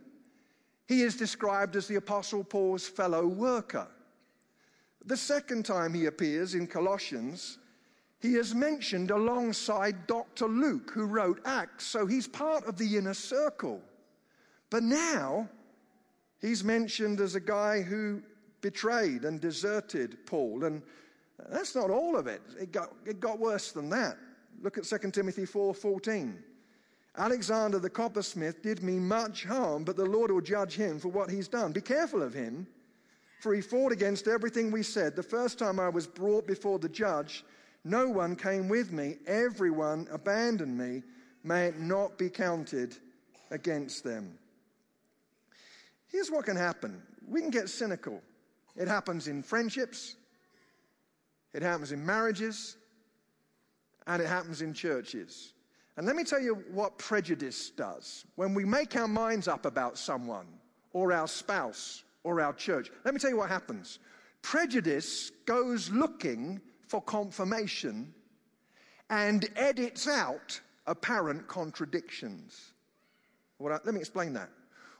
He 0.89 1.03
is 1.03 1.15
described 1.15 1.77
as 1.77 1.87
the 1.87 1.95
Apostle 1.95 2.43
Paul's 2.43 2.85
fellow 2.85 3.27
worker. 3.27 3.87
The 5.05 5.15
second 5.15 5.63
time 5.63 5.93
he 5.93 6.07
appears 6.07 6.53
in 6.53 6.67
Colossians, 6.67 7.59
he 8.19 8.35
is 8.35 8.55
mentioned 8.55 9.11
alongside 9.11 10.07
Dr. 10.07 10.47
Luke, 10.47 10.91
who 10.91 11.05
wrote 11.05 11.39
Acts, 11.45 11.85
so 11.85 12.05
he's 12.05 12.27
part 12.27 12.65
of 12.65 12.77
the 12.77 12.97
inner 12.97 13.13
circle. 13.13 13.81
But 14.69 14.83
now 14.83 15.47
he's 16.41 16.63
mentioned 16.63 17.19
as 17.19 17.35
a 17.35 17.39
guy 17.39 17.81
who 17.81 18.21
betrayed 18.61 19.23
and 19.23 19.39
deserted 19.39 20.17
Paul. 20.25 20.63
And 20.63 20.81
that's 21.49 21.75
not 21.75 21.89
all 21.89 22.17
of 22.17 22.27
it. 22.27 22.41
It 22.59 22.71
got, 22.71 22.93
it 23.05 23.19
got 23.19 23.39
worse 23.39 23.71
than 23.71 23.89
that. 23.91 24.17
Look 24.61 24.77
at 24.77 24.85
2 24.85 25.11
Timothy 25.11 25.45
4:14. 25.45 26.35
Alexander 27.17 27.79
the 27.79 27.89
coppersmith 27.89 28.61
did 28.61 28.83
me 28.83 28.99
much 28.99 29.43
harm, 29.43 29.83
but 29.83 29.95
the 29.95 30.05
Lord 30.05 30.31
will 30.31 30.41
judge 30.41 30.75
him 30.75 30.99
for 30.99 31.09
what 31.09 31.29
he's 31.29 31.47
done. 31.47 31.71
Be 31.71 31.81
careful 31.81 32.21
of 32.21 32.33
him, 32.33 32.67
for 33.39 33.53
he 33.53 33.61
fought 33.61 33.91
against 33.91 34.27
everything 34.27 34.71
we 34.71 34.83
said. 34.83 35.15
The 35.15 35.23
first 35.23 35.57
time 35.57 35.79
I 35.79 35.89
was 35.89 36.05
brought 36.05 36.45
before 36.45 36.77
the 36.77 36.89
judge, 36.89 37.43
no 37.87 38.09
one 38.09 38.35
came 38.35 38.67
with 38.67 38.91
me. 38.91 39.17
Everyone 39.25 40.07
abandoned 40.11 40.77
me. 40.77 41.03
May 41.43 41.67
it 41.67 41.79
not 41.79 42.17
be 42.17 42.29
counted 42.29 42.97
against 43.51 44.03
them. 44.03 44.37
Here's 46.07 46.29
what 46.29 46.45
can 46.45 46.57
happen 46.57 47.01
we 47.27 47.41
can 47.41 47.49
get 47.49 47.69
cynical. 47.69 48.21
It 48.75 48.87
happens 48.87 49.27
in 49.27 49.41
friendships, 49.41 50.15
it 51.53 51.61
happens 51.61 51.91
in 51.91 52.05
marriages, 52.05 52.77
and 54.05 54.21
it 54.21 54.27
happens 54.27 54.61
in 54.61 54.73
churches. 54.73 55.53
And 55.95 56.05
let 56.05 56.15
me 56.15 56.23
tell 56.23 56.39
you 56.39 56.63
what 56.71 56.99
prejudice 56.99 57.71
does. 57.71 58.25
When 58.35 58.53
we 58.53 58.65
make 58.65 58.95
our 58.95 59.07
minds 59.07 59.47
up 59.47 59.65
about 59.65 59.97
someone, 59.97 60.45
or 60.93 61.11
our 61.11 61.27
spouse, 61.27 62.03
or 62.23 62.39
our 62.39 62.53
church, 62.53 62.91
let 63.03 63.13
me 63.13 63.19
tell 63.19 63.31
you 63.31 63.37
what 63.37 63.49
happens. 63.49 63.99
Prejudice 64.43 65.31
goes 65.45 65.89
looking 65.89 66.61
for 66.87 67.01
confirmation 67.01 68.13
and 69.09 69.47
edits 69.55 70.07
out 70.07 70.59
apparent 70.85 71.47
contradictions. 71.47 72.73
Well, 73.59 73.79
let 73.83 73.93
me 73.93 73.99
explain 73.99 74.33
that. 74.33 74.49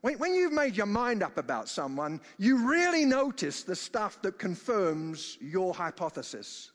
When, 0.02 0.18
when 0.20 0.36
you've 0.36 0.54
made 0.54 0.78
your 0.78 0.86
mind 0.86 1.24
up 1.24 1.38
about 1.38 1.70
someone, 1.70 2.22
you 2.38 2.68
really 2.68 3.06
notice 3.06 3.64
the 3.64 3.76
stuff 3.76 4.22
that 4.22 4.38
confirms 4.38 5.38
your 5.42 5.74
hypothesis. 5.74 6.72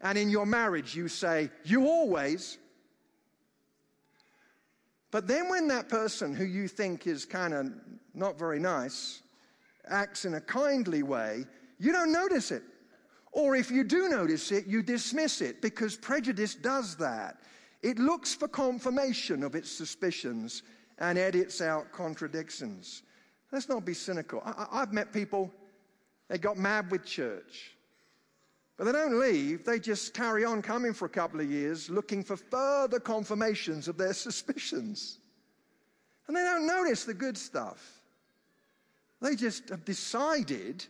And 0.00 0.18
in 0.18 0.30
your 0.30 0.46
marriage, 0.46 0.94
you 0.94 1.08
say, 1.08 1.50
You 1.64 1.86
always. 1.86 2.58
But 5.10 5.28
then 5.28 5.48
when 5.48 5.68
that 5.68 5.88
person 5.88 6.34
who 6.34 6.44
you 6.44 6.68
think 6.68 7.06
is 7.06 7.24
kind 7.24 7.52
of 7.52 7.70
not 8.14 8.38
very 8.38 8.58
nice 8.58 9.22
acts 9.86 10.24
in 10.24 10.34
a 10.34 10.40
kindly 10.40 11.02
way, 11.02 11.44
you 11.78 11.92
don't 11.92 12.12
notice 12.12 12.50
it. 12.50 12.62
Or 13.32 13.56
if 13.56 13.70
you 13.70 13.82
do 13.82 14.08
notice 14.08 14.52
it, 14.52 14.66
you 14.66 14.82
dismiss 14.82 15.40
it 15.40 15.62
because 15.62 15.96
prejudice 15.96 16.54
does 16.54 16.96
that. 16.96 17.38
It 17.82 17.98
looks 17.98 18.34
for 18.34 18.46
confirmation 18.46 19.42
of 19.42 19.54
its 19.54 19.70
suspicions 19.70 20.62
and 20.98 21.18
edits 21.18 21.60
out 21.60 21.90
contradictions. 21.92 23.02
Let's 23.50 23.68
not 23.68 23.84
be 23.84 23.94
cynical. 23.94 24.42
I, 24.44 24.80
have 24.80 24.92
met 24.92 25.12
people, 25.12 25.50
they 26.28 26.38
got 26.38 26.58
mad 26.58 26.90
with 26.90 27.04
church. 27.04 27.72
But 28.76 28.84
they 28.84 28.92
don't 28.92 29.18
leave, 29.18 29.64
they 29.64 29.78
just 29.78 30.14
carry 30.14 30.44
on 30.44 30.62
coming 30.62 30.92
for 30.92 31.06
a 31.06 31.10
couple 31.10 31.40
of 31.40 31.50
years 31.50 31.90
looking 31.90 32.22
for 32.22 32.36
further 32.36 33.00
confirmations 33.00 33.88
of 33.88 33.96
their 33.96 34.12
suspicions. 34.14 35.18
And 36.28 36.36
they 36.36 36.42
don't 36.42 36.66
notice 36.66 37.04
the 37.04 37.14
good 37.14 37.36
stuff. 37.36 38.00
They 39.20 39.36
just 39.36 39.68
have 39.70 39.84
decided 39.84 40.84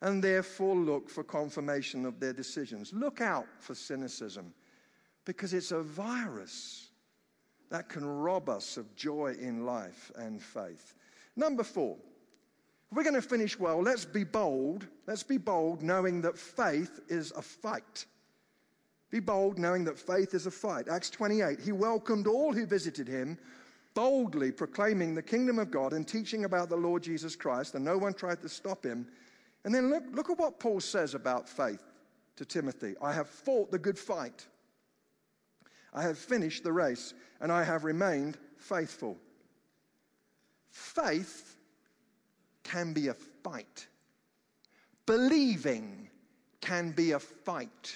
and 0.00 0.22
therefore 0.22 0.76
look 0.76 1.10
for 1.10 1.24
confirmation 1.24 2.06
of 2.06 2.20
their 2.20 2.32
decisions. 2.32 2.92
Look 2.92 3.20
out 3.20 3.46
for 3.58 3.74
cynicism 3.74 4.52
because 5.24 5.52
it's 5.52 5.72
a 5.72 5.82
virus 5.82 6.90
that 7.70 7.88
can 7.88 8.06
rob 8.06 8.48
us 8.48 8.76
of 8.76 8.94
joy 8.96 9.36
in 9.38 9.66
life 9.66 10.10
and 10.16 10.42
faith. 10.42 10.94
Number 11.36 11.62
four, 11.62 11.96
if 12.90 12.96
we're 12.96 13.02
going 13.02 13.14
to 13.14 13.22
finish 13.22 13.58
well, 13.58 13.82
let's 13.82 14.06
be 14.06 14.24
bold. 14.24 14.86
Let's 15.06 15.22
be 15.22 15.36
bold 15.36 15.82
knowing 15.82 16.22
that 16.22 16.38
faith 16.38 17.00
is 17.08 17.32
a 17.36 17.42
fight. 17.42 18.06
Be 19.10 19.20
bold 19.20 19.58
knowing 19.58 19.84
that 19.84 19.98
faith 19.98 20.32
is 20.32 20.46
a 20.46 20.50
fight. 20.50 20.88
Acts 20.88 21.10
28, 21.10 21.60
he 21.60 21.72
welcomed 21.72 22.26
all 22.26 22.52
who 22.52 22.66
visited 22.66 23.06
him, 23.06 23.38
boldly 23.94 24.52
proclaiming 24.52 25.14
the 25.14 25.22
kingdom 25.22 25.58
of 25.58 25.70
God 25.70 25.92
and 25.92 26.06
teaching 26.06 26.44
about 26.44 26.68
the 26.70 26.76
Lord 26.76 27.02
Jesus 27.02 27.36
Christ, 27.36 27.74
and 27.74 27.84
no 27.84 27.98
one 27.98 28.14
tried 28.14 28.40
to 28.42 28.48
stop 28.48 28.84
him. 28.84 29.06
And 29.68 29.74
then 29.74 29.90
look, 29.90 30.04
look 30.12 30.30
at 30.30 30.38
what 30.38 30.58
Paul 30.58 30.80
says 30.80 31.12
about 31.12 31.46
faith 31.46 31.82
to 32.36 32.46
Timothy 32.46 32.94
I 33.02 33.12
have 33.12 33.28
fought 33.28 33.70
the 33.70 33.78
good 33.78 33.98
fight. 33.98 34.46
I 35.92 36.00
have 36.00 36.16
finished 36.16 36.64
the 36.64 36.72
race 36.72 37.12
and 37.42 37.52
I 37.52 37.64
have 37.64 37.84
remained 37.84 38.38
faithful. 38.56 39.18
Faith 40.70 41.58
can 42.62 42.94
be 42.94 43.08
a 43.08 43.14
fight. 43.44 43.86
Believing 45.04 46.08
can 46.62 46.92
be 46.92 47.12
a 47.12 47.18
fight. 47.18 47.94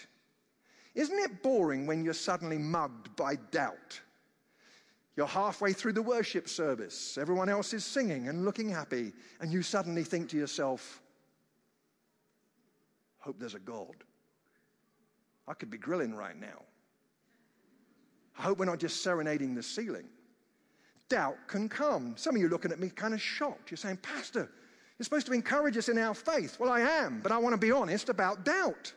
Isn't 0.95 1.21
it 1.21 1.43
boring 1.43 1.87
when 1.87 2.05
you're 2.05 2.13
suddenly 2.13 2.59
mugged 2.59 3.17
by 3.17 3.37
doubt? 3.51 3.99
You're 5.17 5.27
halfway 5.27 5.73
through 5.73 5.95
the 5.95 6.03
worship 6.03 6.51
service, 6.51 7.17
everyone 7.17 7.49
else 7.49 7.73
is 7.73 7.83
singing 7.83 8.29
and 8.29 8.45
looking 8.45 8.69
happy, 8.69 9.15
and 9.41 9.51
you 9.51 9.63
suddenly 9.63 10.05
think 10.05 10.29
to 10.31 10.37
yourself, 10.37 11.02
Hope 13.23 13.39
there's 13.39 13.55
a 13.55 13.61
God. 13.61 14.05
I 15.49 15.55
could 15.55 15.71
be 15.71 15.79
grilling 15.79 16.15
right 16.15 16.39
now. 16.39 16.63
I 18.39 18.43
hope 18.43 18.59
we're 18.59 18.65
not 18.65 18.79
just 18.79 19.03
serenading 19.03 19.55
the 19.55 19.63
ceiling. 19.63 20.09
Doubt 21.09 21.37
can 21.47 21.69
come. 21.69 22.15
Some 22.17 22.35
of 22.35 22.41
you 22.41 22.49
looking 22.49 22.73
at 22.73 22.81
me 22.81 22.89
kind 22.89 23.15
of 23.15 23.21
shocked. 23.21 23.71
You're 23.71 23.79
saying, 23.79 23.99
Pastor, 23.99 24.51
you're 24.99 25.05
supposed 25.05 25.27
to 25.27 25.33
encourage 25.33 25.77
us 25.77 25.89
in 25.89 25.99
our 25.99 26.15
faith. 26.15 26.59
Well, 26.59 26.71
I 26.71 26.81
am, 26.81 27.21
but 27.23 27.33
I 27.33 27.39
want 27.39 27.53
to 27.53 27.59
be 27.59 27.71
honest 27.71 28.09
about 28.09 28.45
doubt 28.45 28.93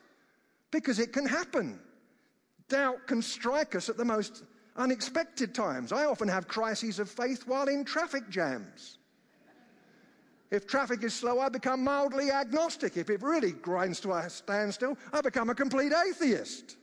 because 0.70 0.98
it 0.98 1.12
can 1.12 1.26
happen. 1.26 1.78
Doubt 2.68 3.06
can 3.06 3.22
strike 3.22 3.74
us 3.74 3.88
at 3.88 3.96
the 3.96 4.04
most 4.04 4.42
unexpected 4.76 5.54
times. 5.54 5.92
I 5.92 6.04
often 6.04 6.28
have 6.28 6.48
crises 6.48 6.98
of 6.98 7.08
faith 7.08 7.46
while 7.46 7.68
in 7.68 7.84
traffic 7.84 8.28
jams. 8.28 8.95
If 10.50 10.66
traffic 10.66 11.02
is 11.02 11.12
slow, 11.12 11.40
I 11.40 11.48
become 11.48 11.82
mildly 11.82 12.30
agnostic. 12.30 12.96
If 12.96 13.10
it 13.10 13.22
really 13.22 13.52
grinds 13.52 14.00
to 14.00 14.12
a 14.12 14.30
standstill, 14.30 14.96
I 15.12 15.20
become 15.20 15.50
a 15.50 15.54
complete 15.54 15.92
atheist. 15.92 16.76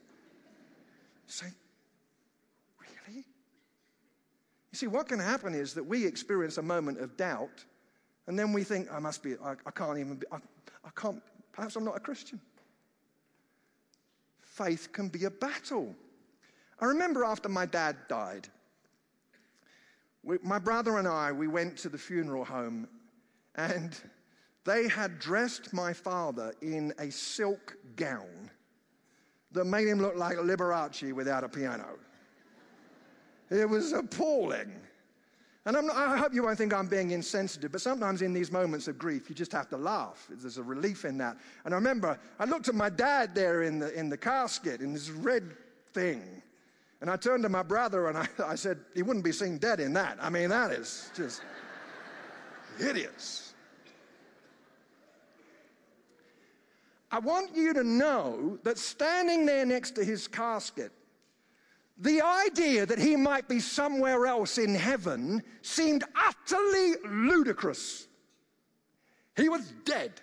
Say, 1.27 1.47
really? 2.79 3.19
You 3.19 4.77
see, 4.77 4.87
what 4.87 5.07
can 5.07 5.19
happen 5.19 5.53
is 5.53 5.73
that 5.75 5.83
we 5.83 6.05
experience 6.05 6.57
a 6.57 6.61
moment 6.61 6.99
of 6.99 7.15
doubt, 7.15 7.63
and 8.27 8.37
then 8.37 8.51
we 8.51 8.63
think, 8.63 8.91
I 8.91 8.99
must 8.99 9.23
be, 9.23 9.35
I, 9.43 9.53
I 9.65 9.71
can't 9.71 9.97
even 9.97 10.15
be, 10.15 10.27
I, 10.31 10.37
I 10.83 10.89
can't, 10.95 11.21
perhaps 11.53 11.77
I'm 11.77 11.85
not 11.85 11.95
a 11.95 12.01
Christian. 12.01 12.41
Faith 14.41 14.89
can 14.91 15.07
be 15.07 15.23
a 15.23 15.31
battle. 15.31 15.95
I 16.79 16.85
remember 16.85 17.23
after 17.23 17.47
my 17.47 17.65
dad 17.65 17.95
died, 18.09 18.49
we, 20.21 20.37
my 20.43 20.59
brother 20.59 20.97
and 20.97 21.07
I, 21.07 21.31
we 21.31 21.47
went 21.47 21.77
to 21.77 21.89
the 21.89 21.97
funeral 21.97 22.43
home, 22.43 22.87
and 23.55 23.95
they 24.65 24.87
had 24.87 25.19
dressed 25.19 25.73
my 25.73 25.93
father 25.93 26.53
in 26.61 26.93
a 26.99 27.11
silk 27.11 27.75
gown 27.95 28.49
that 29.51 29.65
made 29.65 29.87
him 29.87 30.01
look 30.01 30.15
like 30.15 30.37
Liberace 30.37 31.13
without 31.13 31.43
a 31.43 31.49
piano. 31.49 31.97
It 33.49 33.69
was 33.69 33.91
appalling. 33.91 34.73
And 35.65 35.75
not, 35.75 35.95
i 35.95 36.17
hope 36.17 36.33
you 36.33 36.43
won't 36.43 36.57
think 36.57 36.73
I'm 36.73 36.87
being 36.87 37.11
insensitive, 37.11 37.71
but 37.71 37.79
sometimes 37.79 38.21
in 38.21 38.33
these 38.33 38.51
moments 38.51 38.87
of 38.87 38.97
grief, 38.97 39.29
you 39.29 39.35
just 39.35 39.51
have 39.53 39.69
to 39.69 39.77
laugh. 39.77 40.27
There's 40.29 40.57
a 40.57 40.63
relief 40.63 41.05
in 41.05 41.17
that. 41.19 41.37
And 41.63 41.73
I 41.73 41.77
remember 41.77 42.19
I 42.39 42.45
looked 42.45 42.67
at 42.67 42.75
my 42.75 42.89
dad 42.89 43.33
there 43.33 43.63
in 43.63 43.79
the, 43.79 43.97
in 43.97 44.09
the 44.09 44.17
casket 44.17 44.81
in 44.81 44.91
this 44.91 45.09
red 45.09 45.55
thing. 45.93 46.41
And 46.99 47.09
I 47.09 47.15
turned 47.15 47.43
to 47.43 47.49
my 47.49 47.63
brother 47.63 48.07
and 48.07 48.17
I, 48.17 48.27
I 48.45 48.55
said, 48.55 48.79
he 48.93 49.03
wouldn't 49.03 49.23
be 49.23 49.31
seen 49.31 49.57
dead 49.57 49.79
in 49.79 49.93
that. 49.93 50.17
I 50.21 50.29
mean, 50.29 50.49
that 50.49 50.71
is 50.71 51.11
just 51.15 51.41
hideous. 52.77 53.53
I 57.11 57.19
want 57.19 57.55
you 57.55 57.73
to 57.73 57.83
know 57.83 58.57
that 58.63 58.77
standing 58.77 59.45
there 59.45 59.65
next 59.65 59.91
to 59.91 60.03
his 60.03 60.27
casket 60.27 60.91
the 61.97 62.21
idea 62.21 62.85
that 62.85 62.99
he 62.99 63.15
might 63.15 63.47
be 63.47 63.59
somewhere 63.59 64.25
else 64.25 64.57
in 64.57 64.73
heaven 64.73 65.43
seemed 65.61 66.03
utterly 66.15 66.93
ludicrous. 67.05 68.07
He 69.37 69.49
was 69.49 69.71
dead. 69.85 70.13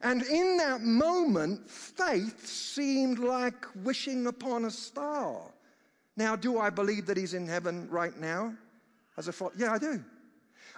And 0.00 0.22
in 0.22 0.56
that 0.58 0.80
moment, 0.80 1.68
faith 1.68 2.46
seemed 2.46 3.18
like 3.18 3.66
wishing 3.82 4.28
upon 4.28 4.64
a 4.64 4.70
star. 4.70 5.40
Now, 6.16 6.36
do 6.36 6.58
I 6.58 6.70
believe 6.70 7.06
that 7.06 7.16
he's 7.16 7.34
in 7.34 7.46
heaven 7.46 7.88
right 7.90 8.16
now? 8.18 8.54
As 9.16 9.26
a 9.26 9.32
thought, 9.32 9.52
yeah, 9.56 9.72
I 9.72 9.78
do. 9.78 10.02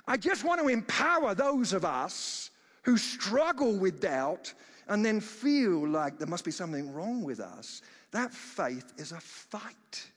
I 0.06 0.16
just 0.16 0.44
want 0.44 0.60
to 0.60 0.68
empower 0.68 1.34
those 1.34 1.72
of 1.72 1.84
us 1.84 2.50
who 2.82 2.96
struggle 2.96 3.76
with 3.76 4.00
doubt 4.00 4.52
and 4.88 5.04
then 5.04 5.20
feel 5.20 5.86
like 5.88 6.18
there 6.18 6.26
must 6.26 6.44
be 6.44 6.50
something 6.50 6.92
wrong 6.92 7.22
with 7.22 7.40
us. 7.40 7.82
That 8.10 8.32
faith 8.32 8.92
is 8.96 9.12
a 9.12 9.20
fight. 9.20 10.10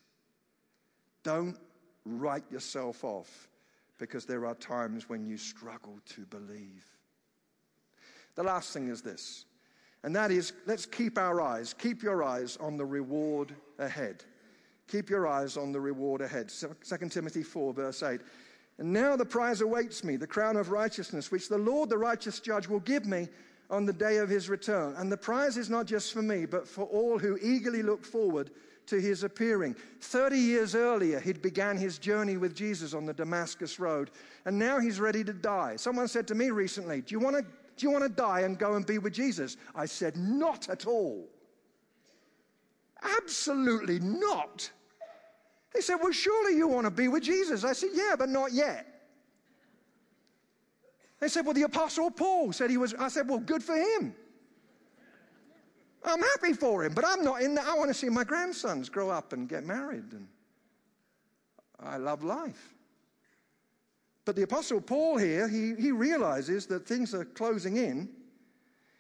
Don't 1.24 1.58
write 2.06 2.44
yourself 2.52 3.04
off 3.04 3.48
because 4.00 4.26
there 4.26 4.46
are 4.46 4.56
times 4.56 5.08
when 5.08 5.26
you 5.26 5.38
struggle 5.38 6.00
to 6.08 6.22
believe. 6.26 6.86
The 8.36 8.44
last 8.44 8.74
thing 8.74 8.90
is 8.90 9.02
this, 9.02 9.46
and 10.04 10.16
that 10.16 10.32
is 10.32 10.54
let's 10.66 10.86
keep 10.88 11.18
our 11.18 11.40
eyes, 11.40 11.74
keep 11.74 12.02
your 12.02 12.24
eyes 12.24 12.58
on 12.58 12.78
the 12.78 12.86
reward 12.86 13.54
ahead. 13.78 14.24
Keep 14.88 15.10
your 15.10 15.28
eyes 15.28 15.56
on 15.56 15.72
the 15.72 15.80
reward 15.80 16.22
ahead. 16.22 16.50
2 16.50 17.10
Timothy 17.10 17.44
4, 17.44 17.74
verse 17.74 18.04
8. 18.04 18.20
And 18.84 18.92
now 18.92 19.16
the 19.16 19.24
prize 19.24 19.62
awaits 19.62 20.04
me, 20.04 20.18
the 20.18 20.28
crown 20.28 20.58
of 20.58 20.70
righteousness, 20.70 21.32
which 21.32 21.48
the 21.48 21.58
Lord, 21.58 21.88
the 21.90 21.98
righteous 21.98 22.42
judge, 22.42 22.68
will 22.68 22.82
give 22.82 23.06
me 23.06 23.30
on 23.70 23.86
the 23.86 23.94
day 23.94 24.18
of 24.18 24.28
his 24.28 24.50
return. 24.50 24.94
And 24.98 25.10
the 25.10 25.16
prize 25.16 25.56
is 25.56 25.70
not 25.70 25.86
just 25.86 26.12
for 26.12 26.22
me, 26.22 26.46
but 26.46 26.68
for 26.68 26.84
all 26.88 27.18
who 27.18 27.40
eagerly 27.42 27.82
look 27.82 28.04
forward 28.04 28.52
to 28.88 29.00
his 29.00 29.24
appearing. 29.24 29.78
30 30.02 30.38
years 30.38 30.76
earlier, 30.76 31.22
he'd 31.22 31.42
began 31.42 31.78
his 31.78 31.98
journey 31.98 32.36
with 32.36 32.54
Jesus 32.54 32.94
on 32.94 33.06
the 33.06 33.14
Damascus 33.14 33.80
Road, 33.80 34.12
and 34.44 34.60
now 34.60 34.80
he's 34.80 35.00
ready 35.00 35.24
to 35.24 35.32
die. 35.32 35.78
Someone 35.78 36.10
said 36.10 36.28
to 36.28 36.36
me 36.36 36.50
recently, 36.50 37.00
Do 37.00 37.16
you 37.16 37.22
want 37.22 37.38
to, 37.38 37.44
do 37.44 37.88
you 37.88 37.90
want 37.90 38.04
to 38.04 38.10
die 38.10 38.42
and 38.42 38.60
go 38.60 38.76
and 38.76 38.86
be 38.86 38.98
with 38.98 39.14
Jesus? 39.14 39.56
I 39.74 39.86
said, 39.86 40.18
Not 40.18 40.68
at 40.68 40.88
all. 40.88 41.30
Absolutely 43.02 44.00
not. 44.00 44.70
He 45.76 45.82
said, 45.82 45.96
Well, 45.96 46.12
surely 46.12 46.56
you 46.56 46.68
want 46.68 46.86
to 46.86 46.92
be 46.92 47.08
with 47.08 47.24
Jesus. 47.24 47.64
I 47.64 47.74
said, 47.74 47.90
Yeah, 47.94 48.16
but 48.18 48.30
not 48.30 48.52
yet. 48.52 48.88
They 51.20 51.28
said, 51.28 51.46
Well, 51.46 51.54
the 51.54 51.64
Apostle 51.64 52.12
Paul 52.12 52.52
said 52.52 52.70
he 52.70 52.78
was. 52.78 52.94
I 52.94 53.08
said, 53.08 53.28
Well, 53.28 53.40
good 53.40 53.64
for 53.64 53.76
him. 53.76 54.16
I'm 56.06 56.22
happy 56.22 56.54
for 56.54 56.84
him, 56.84 56.94
but 56.94 57.06
I'm 57.08 57.24
not 57.24 57.42
in 57.42 57.56
that. 57.56 57.66
I 57.66 57.78
want 57.78 57.90
to 57.90 57.94
see 57.94 58.10
my 58.10 58.26
grandsons 58.26 58.90
grow 58.90 59.10
up 59.10 59.32
and 59.32 59.48
get 59.48 59.66
married. 59.66 60.12
And 60.12 60.28
I 61.80 61.98
love 61.98 62.24
life. 62.24 62.74
But 64.26 64.36
the 64.36 64.44
Apostle 64.44 64.82
Paul 64.82 65.18
here, 65.18 65.48
he, 65.48 65.76
he 65.76 65.92
realizes 65.92 66.66
that 66.68 66.86
things 66.86 67.14
are 67.14 67.26
closing 67.26 67.78
in, 67.78 68.10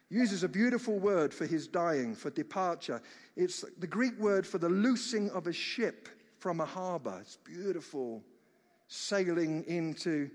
uses 0.09 0.43
a 0.43 0.49
beautiful 0.49 0.99
word 0.99 1.33
for 1.33 1.45
his 1.45 1.67
dying, 1.67 2.15
for 2.15 2.29
departure. 2.29 3.01
It's 3.35 3.65
the 3.79 3.87
Greek 3.87 4.17
word 4.19 4.45
for 4.45 4.57
the 4.57 4.69
loosing 4.69 5.29
of 5.31 5.47
a 5.47 5.53
ship 5.53 6.07
from 6.43 6.59
a 6.59 6.65
harbor. 6.65 7.19
It's 7.21 7.37
beautiful. 7.37 8.21
Sailing 8.89 9.63
into 9.65 10.29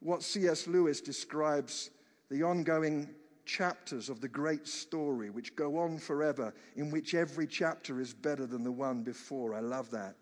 what 0.00 0.22
C.S. 0.22 0.66
Lewis 0.66 1.00
describes 1.00 1.88
the 2.30 2.42
ongoing 2.42 3.08
chapters 3.46 4.10
of 4.10 4.20
the 4.20 4.28
great 4.28 4.68
story, 4.68 5.30
which 5.30 5.56
go 5.56 5.78
on 5.78 5.96
forever, 5.96 6.52
in 6.76 6.90
which 6.90 7.14
every 7.14 7.46
chapter 7.46 7.98
is 7.98 8.12
better 8.12 8.44
than 8.44 8.62
the 8.62 8.70
one 8.70 9.04
before. 9.04 9.54
I 9.54 9.60
love 9.60 9.90
that. 9.92 10.16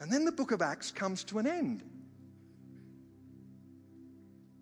And 0.00 0.12
then 0.12 0.24
the 0.24 0.32
book 0.32 0.50
of 0.50 0.60
Acts 0.60 0.90
comes 0.90 1.22
to 1.24 1.38
an 1.38 1.46
end. 1.46 1.84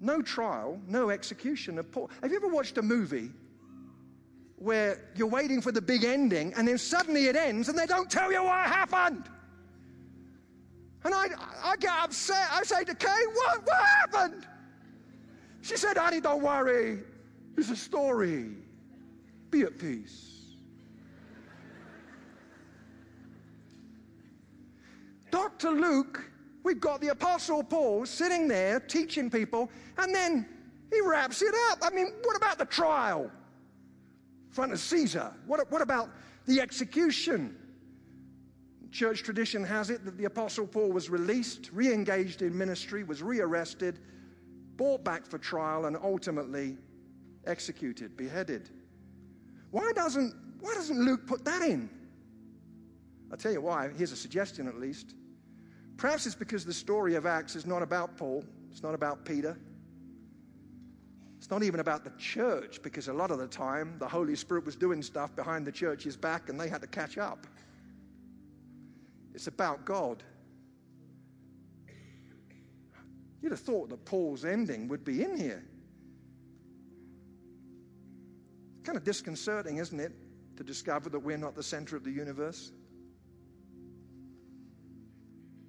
No 0.00 0.20
trial, 0.20 0.78
no 0.86 1.08
execution 1.08 1.78
of 1.78 1.90
Paul. 1.90 2.10
Have 2.20 2.30
you 2.30 2.36
ever 2.36 2.48
watched 2.48 2.76
a 2.76 2.82
movie 2.82 3.30
where 4.66 4.98
you're 5.14 5.28
waiting 5.28 5.62
for 5.62 5.70
the 5.70 5.80
big 5.80 6.02
ending 6.02 6.52
and 6.54 6.66
then 6.66 6.76
suddenly 6.76 7.26
it 7.26 7.36
ends 7.36 7.68
and 7.68 7.78
they 7.78 7.86
don't 7.86 8.10
tell 8.10 8.32
you 8.32 8.42
what 8.42 8.66
happened? 8.66 9.22
And 11.04 11.14
I, 11.14 11.26
I 11.62 11.76
get 11.76 11.92
upset. 12.02 12.48
I 12.50 12.64
say 12.64 12.82
to 12.82 12.94
Kay, 12.94 13.22
what, 13.34 13.64
what 13.64 13.86
happened? 14.00 14.44
She 15.62 15.76
said, 15.76 15.96
honey, 15.96 16.20
don't 16.20 16.42
worry. 16.42 16.98
It's 17.56 17.70
a 17.70 17.76
story. 17.76 18.56
Be 19.50 19.62
at 19.62 19.78
peace. 19.78 20.32
Dr. 25.30 25.70
Luke, 25.70 26.28
we've 26.64 26.80
got 26.80 27.00
the 27.00 27.08
Apostle 27.08 27.62
Paul 27.62 28.04
sitting 28.04 28.48
there 28.48 28.80
teaching 28.80 29.30
people, 29.30 29.70
and 29.98 30.12
then 30.12 30.44
he 30.90 31.00
wraps 31.02 31.40
it 31.40 31.54
up. 31.70 31.78
I 31.82 31.90
mean, 31.90 32.12
what 32.24 32.36
about 32.36 32.58
the 32.58 32.64
trial? 32.64 33.30
Front 34.56 34.72
of 34.72 34.80
Caesar. 34.80 35.34
What, 35.46 35.70
what 35.70 35.82
about 35.82 36.08
the 36.46 36.62
execution? 36.62 37.54
Church 38.90 39.22
tradition 39.22 39.62
has 39.62 39.90
it 39.90 40.02
that 40.06 40.16
the 40.16 40.24
Apostle 40.24 40.66
Paul 40.66 40.92
was 40.92 41.10
released, 41.10 41.68
re 41.74 41.92
engaged 41.92 42.40
in 42.40 42.56
ministry, 42.56 43.04
was 43.04 43.22
rearrested, 43.22 43.98
brought 44.76 45.04
back 45.04 45.26
for 45.26 45.36
trial, 45.36 45.84
and 45.84 45.94
ultimately 46.02 46.78
executed, 47.46 48.16
beheaded. 48.16 48.70
Why 49.72 49.92
doesn't, 49.94 50.34
why 50.60 50.72
doesn't 50.72 51.04
Luke 51.04 51.26
put 51.26 51.44
that 51.44 51.60
in? 51.60 51.90
I'll 53.30 53.36
tell 53.36 53.52
you 53.52 53.60
why. 53.60 53.90
Here's 53.90 54.12
a 54.12 54.16
suggestion 54.16 54.68
at 54.68 54.80
least. 54.80 55.12
Perhaps 55.98 56.24
it's 56.24 56.34
because 56.34 56.64
the 56.64 56.72
story 56.72 57.14
of 57.14 57.26
Acts 57.26 57.56
is 57.56 57.66
not 57.66 57.82
about 57.82 58.16
Paul, 58.16 58.42
it's 58.70 58.82
not 58.82 58.94
about 58.94 59.26
Peter. 59.26 59.58
It's 61.46 61.50
not 61.52 61.62
even 61.62 61.78
about 61.78 62.02
the 62.02 62.10
church 62.18 62.82
because 62.82 63.06
a 63.06 63.12
lot 63.12 63.30
of 63.30 63.38
the 63.38 63.46
time 63.46 63.94
the 64.00 64.08
Holy 64.08 64.34
Spirit 64.34 64.66
was 64.66 64.74
doing 64.74 65.00
stuff 65.00 65.36
behind 65.36 65.64
the 65.64 65.70
church's 65.70 66.16
back 66.16 66.48
and 66.48 66.58
they 66.58 66.68
had 66.68 66.80
to 66.80 66.88
catch 66.88 67.18
up. 67.18 67.46
It's 69.32 69.46
about 69.46 69.84
God. 69.84 70.24
You'd 73.40 73.52
have 73.52 73.60
thought 73.60 73.90
that 73.90 74.04
Paul's 74.04 74.44
ending 74.44 74.88
would 74.88 75.04
be 75.04 75.22
in 75.22 75.36
here. 75.36 75.62
Kind 78.82 78.98
of 78.98 79.04
disconcerting, 79.04 79.76
isn't 79.76 80.00
it, 80.00 80.14
to 80.56 80.64
discover 80.64 81.10
that 81.10 81.20
we're 81.20 81.36
not 81.36 81.54
the 81.54 81.62
center 81.62 81.94
of 81.94 82.02
the 82.02 82.10
universe? 82.10 82.72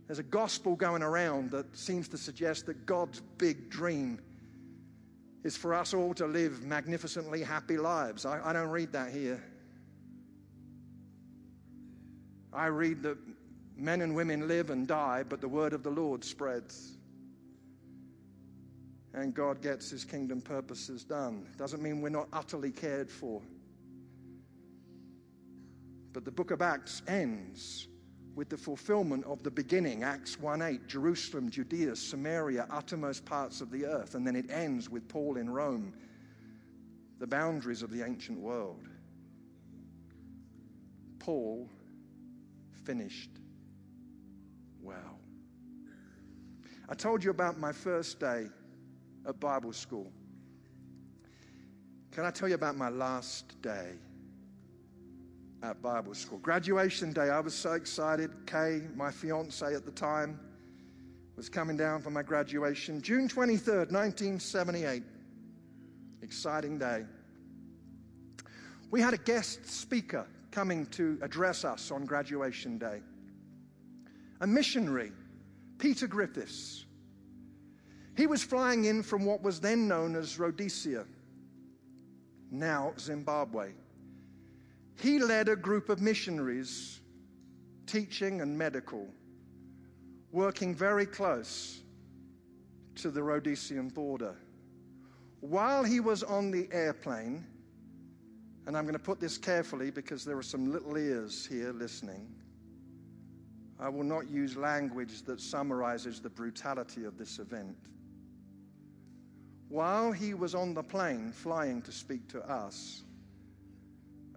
There's 0.08 0.18
a 0.18 0.24
gospel 0.24 0.76
going 0.76 1.04
around 1.04 1.52
that 1.52 1.78
seems 1.78 2.08
to 2.08 2.18
suggest 2.18 2.66
that 2.66 2.88
God's 2.88 3.22
big 3.38 3.70
dream 3.70 4.20
is 5.44 5.56
for 5.56 5.74
us 5.74 5.94
all 5.94 6.14
to 6.16 6.26
live 6.26 6.64
magnificently 6.64 7.42
happy 7.42 7.78
lives. 7.78 8.26
I, 8.26 8.42
I 8.50 8.54
don't 8.54 8.70
read 8.70 8.92
that 8.94 9.12
here. 9.12 9.44
I 12.54 12.68
read 12.68 13.04
that 13.04 13.18
Men 13.78 14.02
and 14.02 14.16
women 14.16 14.48
live 14.48 14.72
and 14.72 14.88
die, 14.88 15.24
but 15.28 15.40
the 15.40 15.48
word 15.48 15.72
of 15.72 15.84
the 15.84 15.92
Lord 15.92 16.24
spreads. 16.24 16.98
And 19.14 19.34
God 19.34 19.62
gets 19.62 19.90
his 19.90 20.04
kingdom 20.04 20.42
purposes 20.42 21.04
done. 21.04 21.48
Doesn't 21.58 21.82
mean 21.82 22.02
we're 22.02 22.10
not 22.10 22.28
utterly 22.34 22.72
cared 22.72 23.10
for. 23.10 23.42
But 26.12 26.26
the 26.26 26.32
book 26.32 26.50
of 26.50 26.62
Acts 26.64 27.04
ends 27.08 27.88
with 28.38 28.50
the 28.50 28.58
fulfillment 28.58 29.26
of 29.26 29.42
the 29.42 29.50
beginning 29.50 30.04
Acts 30.04 30.40
1 30.40 30.62
8, 30.62 30.88
Jerusalem, 30.88 31.50
Judea, 31.50 31.96
Samaria, 31.96 32.68
uttermost 32.70 33.26
parts 33.26 33.62
of 33.62 33.72
the 33.72 33.84
earth. 33.84 34.14
And 34.14 34.26
then 34.26 34.36
it 34.36 34.52
ends 34.52 34.92
with 34.92 35.08
Paul 35.10 35.38
in 35.38 35.50
Rome, 35.50 35.92
the 37.18 37.26
boundaries 37.26 37.82
of 37.82 37.90
the 37.90 38.04
ancient 38.04 38.40
world. 38.40 38.88
Paul 41.18 41.68
finished 42.86 43.32
well. 44.84 45.20
I 46.88 46.94
told 46.94 47.24
you 47.24 47.32
about 47.32 47.60
my 47.60 47.72
first 47.72 48.20
day 48.20 48.46
at 49.28 49.40
Bible 49.40 49.74
school. 49.74 50.12
Can 52.12 52.24
I 52.24 52.30
tell 52.30 52.48
you 52.48 52.56
about 52.56 52.78
my 52.78 52.90
last 52.90 53.60
day 53.64 53.94
at 55.68 55.82
Bible 55.82 56.14
school? 56.14 56.38
Graduation 56.40 57.12
day, 57.12 57.30
I 57.30 57.40
was 57.40 57.54
so 57.54 57.74
excited. 57.74 58.32
Kay, 58.46 58.84
my 58.96 59.12
fiance 59.12 59.66
at 59.76 59.86
the 59.86 59.92
time, 59.92 60.40
was 61.36 61.50
coming 61.50 61.76
down 61.76 62.02
for 62.02 62.10
my 62.10 62.24
graduation. 62.24 63.02
June 63.02 63.28
23rd, 63.28 63.92
1978. 63.92 65.04
Exciting 66.22 66.80
day. 66.80 67.06
We 68.90 69.02
had 69.02 69.14
a 69.14 69.18
guest 69.18 69.70
speaker 69.70 70.26
coming 70.52 70.86
to 70.88 71.20
address 71.22 71.66
us 71.66 71.92
on 71.92 72.06
graduation 72.06 72.78
day 72.78 73.02
a 74.40 74.46
missionary, 74.48 75.12
Peter 75.80 76.06
Griffiths. 76.06 76.86
He 78.16 78.28
was 78.28 78.44
flying 78.44 78.86
in 78.86 79.02
from 79.02 79.26
what 79.26 79.42
was 79.42 79.60
then 79.60 79.88
known 79.88 80.16
as 80.16 80.38
Rhodesia, 80.38 81.06
now 82.52 82.94
Zimbabwe. 83.00 83.72
He 85.00 85.20
led 85.20 85.48
a 85.48 85.56
group 85.56 85.90
of 85.90 86.02
missionaries, 86.02 87.00
teaching 87.86 88.42
and 88.42 88.58
medical, 88.58 89.08
working 90.32 90.74
very 90.74 91.06
close 91.06 91.82
to 92.96 93.12
the 93.12 93.22
Rhodesian 93.22 93.90
border. 93.90 94.36
While 95.40 95.84
he 95.84 96.00
was 96.00 96.24
on 96.24 96.50
the 96.50 96.68
airplane, 96.72 97.46
and 98.66 98.76
I'm 98.76 98.84
going 98.84 98.94
to 98.94 99.00
put 99.00 99.20
this 99.20 99.38
carefully 99.38 99.92
because 99.92 100.26
there 100.26 100.38
are 100.38 100.44
some 100.44 100.72
little 100.72 100.98
ears 100.98 101.46
here 101.46 101.72
listening. 101.72 102.28
I 103.80 103.90
will 103.90 104.04
not 104.04 104.28
use 104.28 104.58
language 104.58 105.22
that 105.24 105.40
summarizes 105.40 106.20
the 106.20 106.30
brutality 106.30 107.04
of 107.04 107.18
this 107.18 107.38
event. 107.38 107.78
While 109.70 110.12
he 110.12 110.34
was 110.34 110.56
on 110.56 110.74
the 110.74 110.84
plane 110.84 111.32
flying 111.32 111.82
to 111.84 111.92
speak 111.92 112.28
to 112.30 112.42
us, 112.50 113.04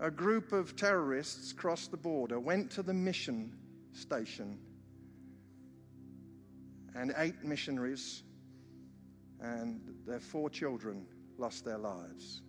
a 0.00 0.10
group 0.10 0.52
of 0.52 0.76
terrorists 0.76 1.52
crossed 1.52 1.90
the 1.90 1.96
border, 1.96 2.40
went 2.40 2.70
to 2.70 2.82
the 2.82 2.94
mission 2.94 3.52
station, 3.92 4.58
and 6.94 7.14
eight 7.18 7.44
missionaries 7.44 8.22
and 9.40 9.80
their 10.06 10.20
four 10.20 10.48
children 10.50 11.06
lost 11.38 11.64
their 11.64 11.78
lives. 11.78 12.42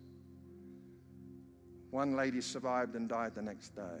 One 1.90 2.16
lady 2.16 2.40
survived 2.40 2.96
and 2.96 3.08
died 3.08 3.34
the 3.34 3.42
next 3.42 3.76
day. 3.76 4.00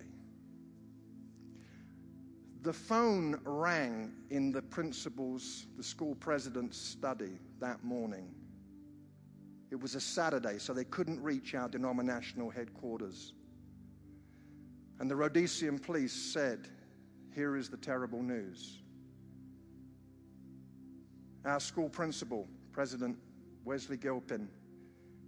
The 2.62 2.72
phone 2.72 3.38
rang 3.44 4.12
in 4.30 4.52
the 4.52 4.62
principal's, 4.62 5.66
the 5.76 5.82
school 5.82 6.14
president's 6.14 6.78
study 6.78 7.38
that 7.60 7.84
morning. 7.84 8.34
It 9.70 9.80
was 9.80 9.94
a 9.94 10.00
Saturday, 10.00 10.58
so 10.58 10.72
they 10.72 10.84
couldn't 10.84 11.20
reach 11.20 11.54
our 11.54 11.68
denominational 11.68 12.50
headquarters. 12.50 13.34
And 15.02 15.10
the 15.10 15.16
Rhodesian 15.16 15.80
police 15.80 16.12
said, 16.12 16.68
Here 17.34 17.56
is 17.56 17.68
the 17.68 17.76
terrible 17.76 18.22
news. 18.22 18.78
Our 21.44 21.58
school 21.58 21.88
principal, 21.88 22.46
President 22.70 23.18
Wesley 23.64 23.96
Gilpin, 23.96 24.48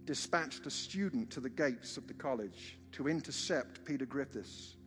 dispatched 0.05 0.65
a 0.65 0.69
student 0.69 1.29
to 1.31 1.41
the 1.41 1.49
gates 1.49 1.97
of 1.97 2.07
the 2.07 2.13
college 2.13 2.79
to 2.93 3.09
intercept 3.09 3.83
Peter 3.83 4.05
Griffiths 4.05 4.77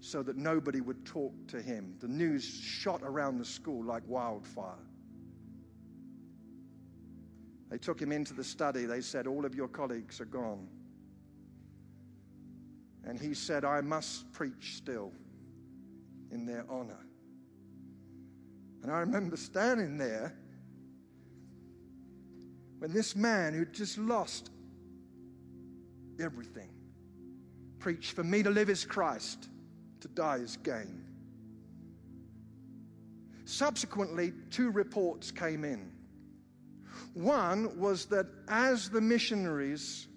so 0.00 0.24
that 0.24 0.36
nobody 0.36 0.80
would 0.80 1.06
talk 1.06 1.32
to 1.46 1.62
him. 1.62 1.94
The 2.00 2.08
news 2.08 2.44
shot 2.44 3.02
around 3.04 3.38
the 3.38 3.44
school 3.44 3.84
like 3.84 4.02
wildfire. 4.08 4.74
They 7.70 7.78
took 7.78 8.02
him 8.02 8.10
into 8.10 8.34
the 8.34 8.42
study. 8.42 8.86
They 8.86 9.02
said, 9.02 9.28
All 9.28 9.44
of 9.44 9.54
your 9.54 9.68
colleagues 9.68 10.20
are 10.20 10.24
gone. 10.24 10.66
And 13.06 13.18
he 13.20 13.34
said, 13.34 13.64
I 13.64 13.80
must 13.80 14.32
preach 14.32 14.76
still 14.76 15.12
in 16.30 16.44
their 16.44 16.64
honor. 16.68 17.06
And 18.82 18.90
I 18.90 19.00
remember 19.00 19.36
standing 19.36 19.96
there 19.96 20.34
when 22.78 22.92
this 22.92 23.16
man 23.16 23.54
who'd 23.54 23.72
just 23.72 23.98
lost 23.98 24.50
everything 26.20 26.68
preached, 27.78 28.12
For 28.12 28.24
me 28.24 28.42
to 28.42 28.50
live 28.50 28.68
is 28.68 28.84
Christ, 28.84 29.48
to 30.00 30.08
die 30.08 30.38
is 30.38 30.56
gain. 30.56 31.04
Subsequently, 33.44 34.32
two 34.50 34.70
reports 34.70 35.30
came 35.30 35.64
in. 35.64 35.92
One 37.14 37.78
was 37.78 38.06
that 38.06 38.26
as 38.48 38.90
the 38.90 39.00
missionaries 39.00 40.08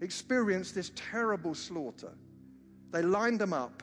experienced 0.00 0.74
this 0.74 0.92
terrible 0.94 1.54
slaughter, 1.54 2.12
they 2.92 3.02
lined 3.02 3.40
them 3.40 3.52
up, 3.52 3.82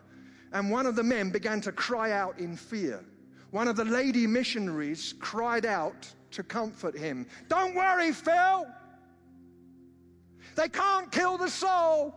and 0.54 0.70
one 0.70 0.86
of 0.86 0.96
the 0.96 1.04
men 1.04 1.30
began 1.30 1.62
to 1.62 1.72
cry 1.72 2.12
out 2.12 2.40
in 2.40 2.56
fear. 2.56 3.04
One 3.52 3.68
of 3.68 3.76
the 3.76 3.86
lady 3.86 4.28
missionaries 4.28 5.14
cried 5.20 5.66
out 5.66 6.14
to 6.32 6.44
comfort 6.44 6.98
him 6.98 7.26
Don't 7.48 7.76
worry, 7.76 8.12
Phil. 8.12 8.68
They 10.56 10.68
can't 10.70 11.12
kill 11.12 11.38
the 11.38 11.50
soul. 11.50 12.16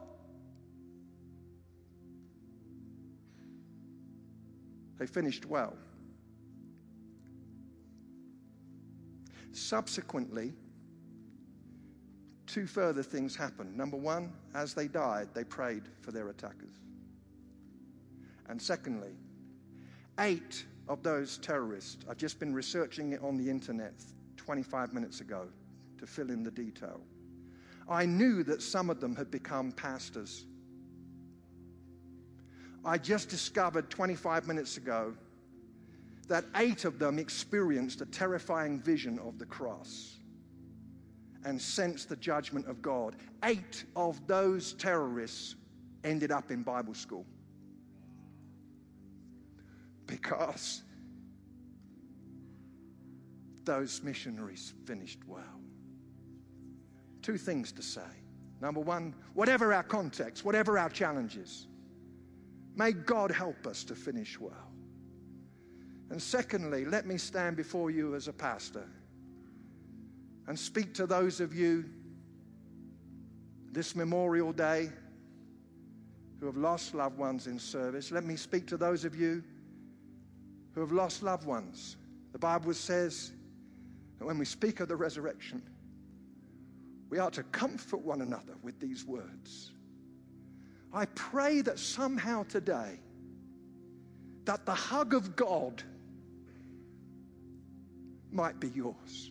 They 4.99 5.07
finished 5.07 5.47
well. 5.47 5.75
Subsequently, 9.53 10.53
two 12.51 12.67
further 12.67 13.03
things 13.03 13.37
happened. 13.37 13.77
Number 13.77 13.97
one, 13.97 14.33
as 14.55 14.75
they 14.75 14.89
died, 14.89 15.29
they 15.35 15.45
prayed 15.45 15.85
for 16.01 16.11
their 16.11 16.29
attackers. 16.29 16.75
And 18.49 18.61
secondly, 18.61 19.13
eight 20.19 20.65
of 20.89 21.03
those 21.03 21.39
terrorists, 21.39 22.05
I've 22.09 22.17
just 22.17 22.41
been 22.41 22.53
researching 22.53 23.13
it 23.13 23.23
on 23.23 23.37
the 23.37 23.49
internet 23.49 23.95
25 24.37 24.93
minutes 24.93 25.21
ago 25.21 25.47
to 25.99 26.07
fill 26.07 26.31
in 26.31 26.43
the 26.43 26.51
detail. 26.51 27.01
I 27.89 28.07
knew 28.07 28.43
that 28.45 28.63
some 28.63 28.91
of 28.91 29.01
them 29.01 29.15
had 29.15 29.31
become 29.31 29.71
pastors. 29.73 30.47
I 32.85 32.99
just 32.99 33.29
discovered 33.29 33.91
25 33.91 34.47
minutes 34.49 34.77
ago 34.77 35.15
that 36.29 36.45
eight 36.57 36.85
of 36.85 36.99
them 36.99 37.19
experienced 37.19 38.01
a 38.01 38.07
terrifying 38.07 38.81
vision 38.81 39.19
of 39.21 39.39
the 39.39 39.47
cross 39.47 40.20
and 41.45 41.61
sensed 41.61 42.09
the 42.09 42.17
judgment 42.17 42.67
of 42.67 42.83
God. 42.83 43.17
Eight 43.45 43.85
of 43.97 44.27
those 44.27 44.75
terrorists 44.75 45.57
ended 46.05 46.31
up 46.31 46.51
in 46.51 46.63
Bible 46.63 46.95
school 46.95 47.27
because 50.07 50.83
those 53.65 54.03
missionaries 54.03 54.75
finished 54.85 55.21
well. 55.27 55.61
Two 57.23 57.39
things 57.39 57.73
to 57.73 57.83
say. 57.83 58.01
Number 58.61 58.81
one, 58.81 59.15
whatever 59.35 59.73
our 59.73 59.83
context, 59.83 60.45
whatever 60.45 60.79
our 60.79 60.91
challenges, 60.91 61.67
may 62.75 62.93
God 62.93 63.31
help 63.31 63.67
us 63.67 63.85
to 63.85 63.95
finish 63.95 64.39
well. 64.39 64.73
And 66.11 66.21
secondly, 66.21 66.85
let 66.85 67.07
me 67.07 67.17
stand 67.17 67.57
before 67.57 67.91
you 67.91 68.15
as 68.15 68.27
a 68.29 68.33
pastor 68.33 68.87
and 70.51 70.59
speak 70.59 70.93
to 70.93 71.07
those 71.07 71.39
of 71.39 71.55
you 71.55 71.85
this 73.71 73.95
Memorial 73.95 74.53
Day 74.53 74.91
who 76.41 76.47
have 76.47 76.57
lost 76.57 76.93
loved 76.93 77.17
ones 77.17 77.47
in 77.47 77.57
service. 77.57 78.11
Let 78.11 78.25
me 78.25 78.35
speak 78.35 78.67
to 78.67 78.77
those 78.77 79.05
of 79.05 79.15
you 79.15 79.45
who 80.75 80.81
have 80.81 80.91
lost 80.91 81.23
loved 81.23 81.47
ones. 81.47 81.97
The 82.33 82.39
Bible 82.41 82.75
says 82.75 83.31
that 84.19 84.27
when 84.27 84.39
we 84.39 84.45
speak 84.45 84.81
of 84.81 84.89
the 84.89 84.97
resurrection, 84.97 85.63
we 87.11 87.21
are 87.21 87.31
to 87.31 87.45
comfort 87.45 88.01
one 88.01 88.21
another 88.21 88.55
with 88.61 88.81
these 88.81 89.05
words. 89.05 89.71
I 90.93 91.05
pray 91.15 91.61
that 91.61 91.79
somehow 91.79 92.43
today 92.43 92.99
that 94.47 94.67
the 94.67 94.75
hug 94.75 95.15
of 95.15 95.37
God 95.37 95.81
might 98.33 98.59
be 98.59 98.71
yours. 98.71 99.31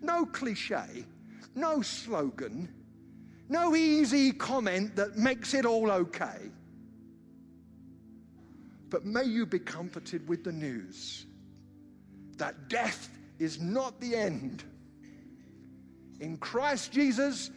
No 0.00 0.24
cliche, 0.24 1.04
no 1.54 1.82
slogan, 1.82 2.68
no 3.48 3.74
easy 3.74 4.32
comment 4.32 4.96
that 4.96 5.16
makes 5.16 5.54
it 5.54 5.66
all 5.66 5.90
okay. 5.90 6.50
But 8.88 9.04
may 9.04 9.24
you 9.24 9.46
be 9.46 9.58
comforted 9.58 10.28
with 10.28 10.44
the 10.44 10.52
news 10.52 11.26
that 12.38 12.68
death 12.68 13.10
is 13.38 13.60
not 13.60 14.00
the 14.00 14.16
end. 14.16 14.64
In 16.20 16.36
Christ 16.36 16.92
Jesus, 16.92 17.50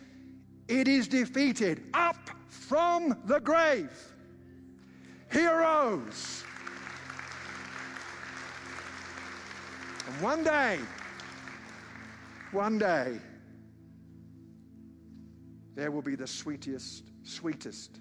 it 0.68 0.88
is 0.88 1.08
defeated 1.08 1.84
up 1.94 2.30
from 2.50 3.18
the 3.26 3.40
grave. 3.40 3.92
He 5.32 5.46
arose. 5.46 6.44
And 10.08 10.22
one 10.22 10.44
day, 10.44 10.80
one 12.54 12.78
day, 12.78 13.20
there 15.76 15.92
will 15.92 16.02
be 16.02 16.16
the 16.16 16.28
sweetest, 16.28 17.04
sweetest 17.24 18.00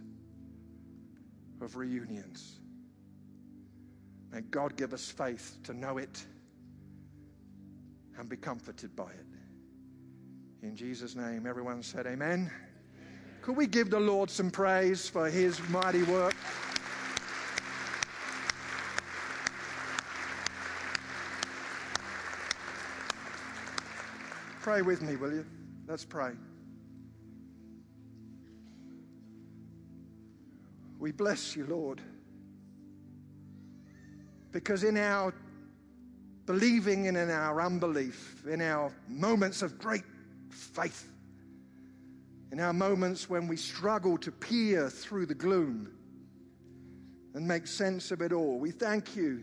of 1.61 1.77
reunions. 1.77 2.61
May 4.31 4.43
God 4.43 4.77
give 4.77 4.93
us 4.93 5.11
faith 5.11 5.59
to 5.65 5.75
know 5.75 5.99
it 5.99 6.25
and 8.19 8.29
be 8.29 8.37
comforted 8.37 8.95
by 8.95 9.11
it. 9.11 9.27
In 10.63 10.77
Jesus' 10.77 11.17
name, 11.17 11.47
everyone 11.47 11.83
said, 11.83 12.07
Amen. 12.07 12.51
Could 13.41 13.57
we 13.57 13.67
give 13.67 13.91
the 13.91 13.99
Lord 13.99 14.31
some 14.31 14.51
praise 14.51 15.09
for 15.09 15.29
his 15.29 15.61
mighty 15.69 16.05
work? 16.05 16.37
Pray 24.63 24.81
with 24.81 25.03
me, 25.03 25.17
will 25.17 25.33
you? 25.33 25.45
Let's 25.89 26.05
pray. 26.05 26.31
We 31.01 31.11
bless 31.11 31.57
you, 31.57 31.67
Lord. 31.67 32.01
Because 34.53 34.85
in 34.85 34.97
our 34.97 35.35
believing 36.47 37.09
and 37.09 37.17
in 37.17 37.29
our 37.29 37.61
unbelief, 37.61 38.45
in 38.47 38.61
our 38.61 38.95
moments 39.09 39.63
of 39.63 39.81
great 39.81 40.05
faith, 40.49 41.11
in 42.53 42.61
our 42.61 42.73
moments 42.73 43.29
when 43.29 43.49
we 43.49 43.57
struggle 43.57 44.17
to 44.19 44.31
peer 44.31 44.89
through 44.89 45.27
the 45.27 45.35
gloom, 45.35 45.91
and 47.35 47.49
make 47.49 47.67
sense 47.67 48.13
of 48.13 48.23
it 48.23 48.33
all. 48.33 48.59
We 48.59 48.71
thank 48.71 49.17
you 49.17 49.43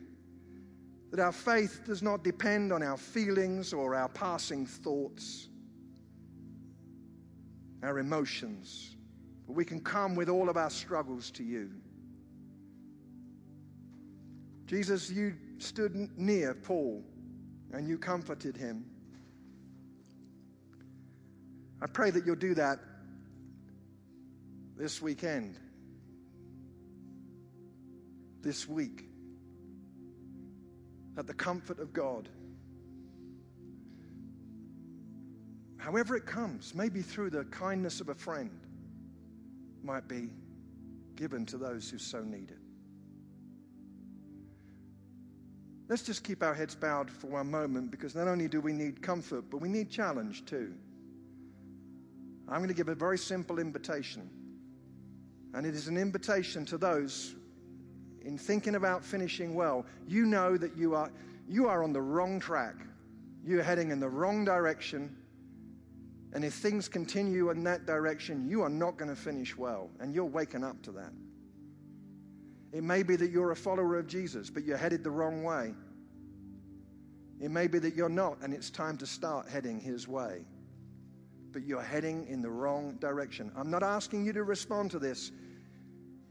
that 1.12 1.20
our 1.20 1.32
faith 1.32 1.82
does 1.86 2.04
not 2.04 2.24
depend 2.24 2.72
on 2.72 2.84
our 2.84 2.98
feelings 2.98 3.74
or 3.74 3.96
our 3.96 4.10
passing 4.10 4.66
thoughts, 4.66 5.48
our 7.82 7.98
emotions, 7.98 8.96
but 9.48 9.54
we 9.54 9.66
can 9.66 9.80
come 9.80 10.16
with 10.16 10.30
all 10.30 10.50
of 10.50 10.58
our 10.58 10.70
struggles 10.70 11.32
to 11.32 11.44
you. 11.44 11.72
Jesus, 14.68 15.10
you 15.10 15.34
stood 15.58 15.96
near 16.16 16.54
Paul 16.54 17.04
and 17.74 17.88
you 17.88 17.98
comforted 17.98 18.56
him. 18.56 18.86
I 21.82 21.88
pray 21.88 22.12
that 22.12 22.26
you'll 22.26 22.36
do 22.36 22.54
that 22.54 22.80
this 24.78 25.02
weekend, 25.02 25.58
this 28.42 28.68
week, 28.68 29.09
that 31.20 31.28
the 31.28 31.34
comfort 31.34 31.80
of 31.80 31.92
God, 31.92 32.30
however 35.76 36.16
it 36.16 36.26
comes, 36.26 36.74
maybe 36.74 37.02
through 37.02 37.30
the 37.30 37.44
kindness 37.44 38.00
of 38.00 38.08
a 38.08 38.16
friend, 38.16 38.58
might 39.84 40.08
be 40.08 40.30
given 41.18 41.46
to 41.46 41.58
those 41.58 41.90
who 41.90 41.98
so 41.98 42.24
need 42.24 42.52
it. 42.52 42.60
Let's 45.90 46.04
just 46.04 46.24
keep 46.24 46.42
our 46.42 46.54
heads 46.54 46.74
bowed 46.74 47.12
for 47.12 47.28
one 47.28 47.52
moment 47.52 47.92
because 47.92 48.16
not 48.16 48.30
only 48.30 48.48
do 48.48 48.62
we 48.62 48.72
need 48.72 49.02
comfort, 49.02 49.50
but 49.50 49.58
we 49.58 49.68
need 49.68 49.90
challenge 49.90 50.46
too. 50.46 50.74
I'm 52.48 52.60
going 52.60 52.70
to 52.70 52.74
give 52.74 52.88
a 52.88 52.96
very 52.96 53.18
simple 53.18 53.60
invitation. 53.60 54.30
And 55.54 55.66
it 55.66 55.76
is 55.76 55.90
an 55.90 55.98
invitation 55.98 56.64
to 56.68 56.78
those 56.78 57.36
in 58.24 58.38
thinking 58.38 58.76
about 58.76 59.04
finishing 59.04 59.56
well. 59.56 59.86
You 60.08 60.26
know 60.26 60.58
that 60.58 60.76
you 60.78 60.96
are, 60.96 61.12
you 61.48 61.68
are 61.68 61.84
on 61.84 61.94
the 61.94 62.02
wrong 62.02 62.40
track, 62.40 62.76
you're 63.44 63.64
heading 63.64 63.92
in 63.92 64.00
the 64.00 64.10
wrong 64.10 64.46
direction. 64.46 65.16
And 66.32 66.46
if 66.46 66.54
things 66.54 66.88
continue 66.88 67.50
in 67.50 67.64
that 67.64 67.88
direction, 67.88 68.48
you 68.48 68.62
are 68.62 68.70
not 68.70 68.98
going 68.98 69.10
to 69.10 69.16
finish 69.16 69.58
well. 69.58 69.90
And 70.00 70.14
you're 70.14 70.26
waking 70.26 70.64
up 70.64 70.80
to 70.84 70.92
that. 70.92 71.12
It 72.72 72.84
may 72.84 73.02
be 73.02 73.16
that 73.16 73.32
you're 73.32 73.52
a 73.52 73.56
follower 73.56 73.98
of 73.98 74.06
Jesus, 74.06 74.50
but 74.50 74.64
you're 74.64 74.78
headed 74.78 75.04
the 75.04 75.10
wrong 75.10 75.44
way. 75.44 75.74
It 77.40 77.50
may 77.50 77.68
be 77.68 77.80
that 77.80 77.96
you're 77.96 78.10
not, 78.10 78.38
and 78.44 78.54
it's 78.54 78.70
time 78.70 78.98
to 78.98 79.08
start 79.08 79.48
heading 79.48 79.80
His 79.80 80.08
way. 80.08 80.46
But 81.52 81.64
you're 81.66 81.82
heading 81.82 82.28
in 82.28 82.42
the 82.44 82.50
wrong 82.50 82.98
direction. 83.00 83.52
I'm 83.56 83.72
not 83.72 83.82
asking 83.82 84.26
you 84.26 84.34
to 84.34 84.44
respond 84.44 84.92
to 84.92 85.00
this. 85.00 85.32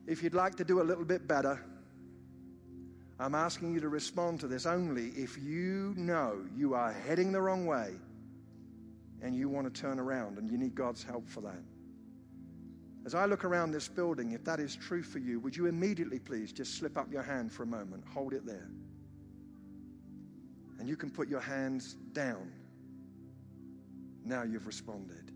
If 0.07 0.23
you'd 0.23 0.35
like 0.35 0.55
to 0.57 0.65
do 0.65 0.81
a 0.81 0.85
little 0.85 1.05
bit 1.05 1.27
better, 1.27 1.61
I'm 3.21 3.35
asking 3.35 3.75
you 3.75 3.81
to 3.81 3.89
respond 3.89 4.41
to 4.41 4.47
this 4.47 4.65
only 4.65 5.09
if 5.09 5.37
you 5.39 5.93
know 5.97 6.45
you 6.57 6.75
are 6.75 6.93
heading 6.93 7.33
the 7.33 7.41
wrong 7.41 7.67
way 7.67 7.95
and 9.23 9.35
you 9.35 9.49
want 9.49 9.73
to 9.73 9.81
turn 9.81 9.99
around 9.99 10.39
and 10.39 10.49
you 10.49 10.57
need 10.57 10.75
God's 10.75 11.03
help 11.03 11.29
for 11.29 11.41
that. 11.41 11.63
As 13.05 13.15
I 13.15 13.25
look 13.25 13.45
around 13.45 13.73
this 13.73 13.89
building, 13.89 14.33
if 14.33 14.45
that 14.45 14.61
is 14.61 14.77
true 14.77 15.03
for 15.03 15.19
you, 15.19 15.41
would 15.41 15.57
you 15.57 15.67
immediately 15.67 16.19
please 16.19 16.53
just 16.53 16.75
slip 16.75 16.97
up 16.97 17.11
your 17.11 17.23
hand 17.23 17.51
for 17.51 17.65
a 17.65 17.67
moment? 17.67 18.05
Hold 18.13 18.35
it 18.35 18.47
there. 18.47 18.71
And 20.79 20.89
you 20.89 20.97
can 20.97 21.11
put 21.11 21.29
your 21.29 21.41
hands 21.41 21.95
down. 22.13 22.53
Now 24.25 24.43
you've 24.43 24.67
responded. 24.67 25.33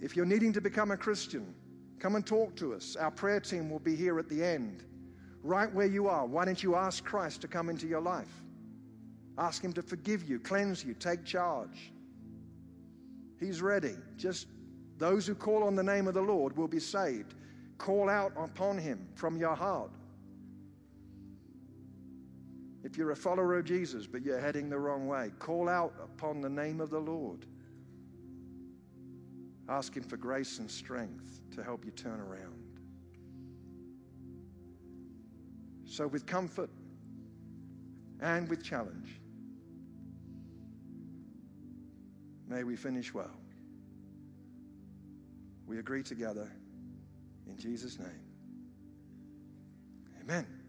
If 0.00 0.16
you're 0.16 0.24
needing 0.24 0.52
to 0.54 0.60
become 0.60 0.90
a 0.90 0.96
Christian, 0.96 1.54
come 1.98 2.14
and 2.14 2.24
talk 2.24 2.56
to 2.56 2.74
us. 2.74 2.96
Our 2.96 3.10
prayer 3.10 3.40
team 3.40 3.68
will 3.68 3.78
be 3.78 3.96
here 3.96 4.18
at 4.18 4.28
the 4.28 4.42
end. 4.42 4.84
Right 5.44 5.72
where 5.72 5.86
you 5.86 6.08
are, 6.08 6.26
why 6.26 6.46
don't 6.46 6.62
you 6.62 6.74
ask 6.74 7.04
Christ 7.04 7.42
to 7.42 7.48
come 7.48 7.68
into 7.68 7.86
your 7.86 8.00
life? 8.00 8.42
Ask 9.36 9.62
Him 9.62 9.74
to 9.74 9.82
forgive 9.82 10.28
you, 10.28 10.40
cleanse 10.40 10.82
you, 10.82 10.94
take 10.94 11.24
charge. 11.24 11.92
He's 13.38 13.60
ready. 13.60 13.94
Just 14.16 14.48
those 14.96 15.26
who 15.26 15.34
call 15.34 15.64
on 15.64 15.74
the 15.74 15.82
name 15.82 16.08
of 16.08 16.14
the 16.14 16.22
Lord 16.22 16.56
will 16.56 16.68
be 16.68 16.80
saved. 16.80 17.34
Call 17.76 18.08
out 18.08 18.32
upon 18.36 18.78
him 18.78 19.06
from 19.14 19.36
your 19.36 19.54
heart. 19.54 19.90
If 22.84 22.96
you're 22.96 23.10
a 23.10 23.16
follower 23.16 23.58
of 23.58 23.64
Jesus, 23.64 24.06
but 24.06 24.22
you're 24.22 24.40
heading 24.40 24.70
the 24.70 24.78
wrong 24.78 25.06
way, 25.06 25.32
call 25.38 25.68
out 25.68 25.92
upon 26.02 26.40
the 26.40 26.48
name 26.48 26.80
of 26.80 26.90
the 26.90 26.98
Lord. 26.98 27.44
Ask 29.68 29.96
him 29.96 30.04
for 30.04 30.16
grace 30.16 30.58
and 30.58 30.70
strength 30.70 31.40
to 31.54 31.62
help 31.62 31.84
you 31.84 31.90
turn 31.90 32.20
around. 32.20 32.63
So, 35.94 36.08
with 36.08 36.26
comfort 36.26 36.70
and 38.18 38.50
with 38.50 38.64
challenge, 38.64 39.20
may 42.48 42.64
we 42.64 42.74
finish 42.74 43.14
well. 43.14 43.30
We 45.68 45.78
agree 45.78 46.02
together 46.02 46.50
in 47.46 47.56
Jesus' 47.56 48.00
name. 48.00 48.08
Amen. 50.20 50.63